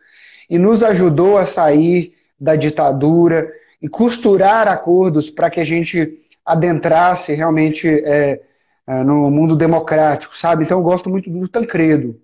[0.49, 3.51] e nos ajudou a sair da ditadura
[3.83, 8.41] e costurar acordos para que a gente adentrasse realmente é,
[8.87, 10.64] é, no mundo democrático, sabe?
[10.64, 12.20] Então eu gosto muito do Tancredo.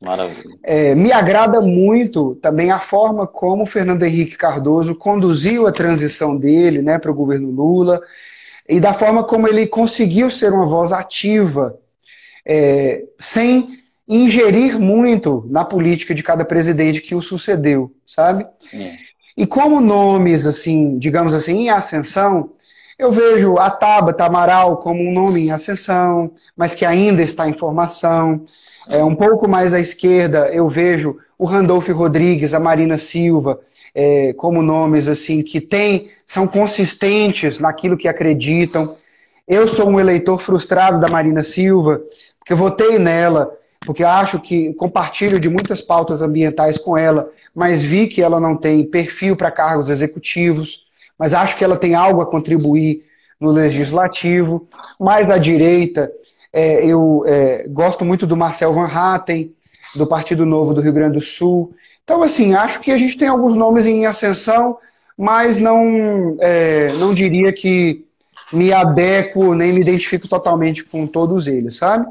[0.00, 0.58] Maravilha.
[0.62, 6.36] É, me agrada muito também a forma como o Fernando Henrique Cardoso conduziu a transição
[6.36, 8.02] dele né, para o governo Lula
[8.68, 11.78] e da forma como ele conseguiu ser uma voz ativa,
[12.44, 18.46] é, sem ingerir muito na política de cada presidente que o sucedeu, sabe?
[18.58, 18.92] Sim.
[19.36, 22.50] E como nomes, assim, digamos assim, em ascensão,
[22.98, 27.58] eu vejo a Tabata Amaral como um nome em ascensão, mas que ainda está em
[27.58, 28.42] formação.
[28.88, 33.60] É, um pouco mais à esquerda, eu vejo o Randolph Rodrigues, a Marina Silva,
[33.94, 38.88] é, como nomes assim que tem, são consistentes naquilo que acreditam.
[39.48, 42.00] Eu sou um eleitor frustrado da Marina Silva,
[42.38, 43.52] porque eu votei nela,
[43.84, 48.56] porque acho que compartilho de muitas pautas ambientais com ela, mas vi que ela não
[48.56, 50.86] tem perfil para cargos executivos,
[51.18, 53.04] mas acho que ela tem algo a contribuir
[53.40, 54.66] no legislativo.
[54.98, 56.10] Mais à direita,
[56.52, 59.52] é, eu é, gosto muito do Marcel Van Hatten,
[59.94, 61.74] do Partido Novo do Rio Grande do Sul.
[62.02, 64.76] Então, assim, acho que a gente tem alguns nomes em ascensão,
[65.16, 68.04] mas não, é, não diria que
[68.52, 72.06] me adequo nem me identifico totalmente com todos eles, sabe?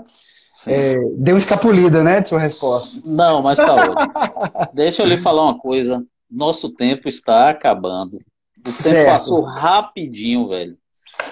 [0.67, 3.01] É, deu uma escapulida, né, de sua resposta.
[3.03, 3.95] Não, mas tá ótimo.
[4.73, 6.05] Deixa eu lhe falar uma coisa.
[6.29, 8.17] Nosso tempo está acabando.
[8.59, 9.07] O tempo certo.
[9.07, 10.77] passou rapidinho, velho.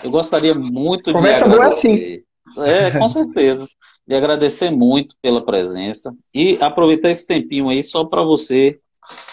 [0.03, 2.23] Eu gostaria muito Conversa de agradecer.
[2.55, 2.71] boa assim.
[2.71, 3.67] É, com certeza.
[4.07, 8.79] De agradecer muito pela presença e aproveitar esse tempinho aí só para você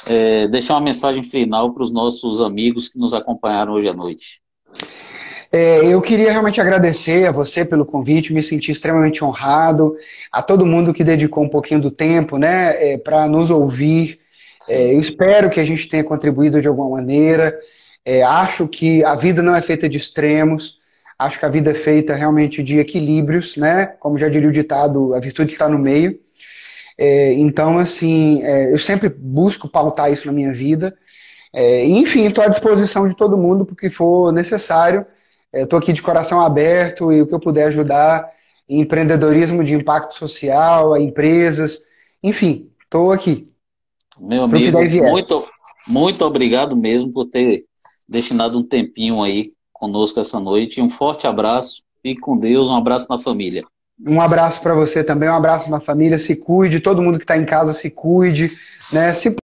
[0.06, 4.40] é, deixar uma mensagem final para os nossos amigos que nos acompanharam hoje à noite.
[5.50, 9.96] É, eu queria realmente agradecer a você pelo convite, me senti extremamente honrado,
[10.30, 14.20] a todo mundo que dedicou um pouquinho do tempo né, é, para nos ouvir.
[14.68, 17.58] É, eu espero que a gente tenha contribuído de alguma maneira.
[18.04, 20.78] É, acho que a vida não é feita de extremos,
[21.18, 23.86] acho que a vida é feita realmente de equilíbrios, né?
[24.00, 26.18] Como já diria o ditado, a virtude está no meio.
[26.98, 30.94] É, então, assim, é, eu sempre busco pautar isso na minha vida.
[31.86, 35.06] enfim, estou à disposição de todo mundo porque for necessário.
[35.62, 38.28] Estou aqui de coração aberto e o que eu puder ajudar
[38.68, 41.80] em empreendedorismo de impacto social, a empresas,
[42.22, 43.48] enfim, estou aqui.
[44.18, 44.78] Meu amigo,
[45.10, 45.46] muito,
[45.86, 47.64] muito obrigado mesmo por ter
[48.08, 50.82] destinado um tempinho aí conosco essa noite.
[50.82, 53.64] Um forte abraço, fique com Deus, um abraço na família.
[54.06, 57.36] Um abraço para você também, um abraço na família, se cuide, todo mundo que está
[57.36, 58.48] em casa se cuide,
[58.92, 59.12] né?
[59.12, 59.34] Se,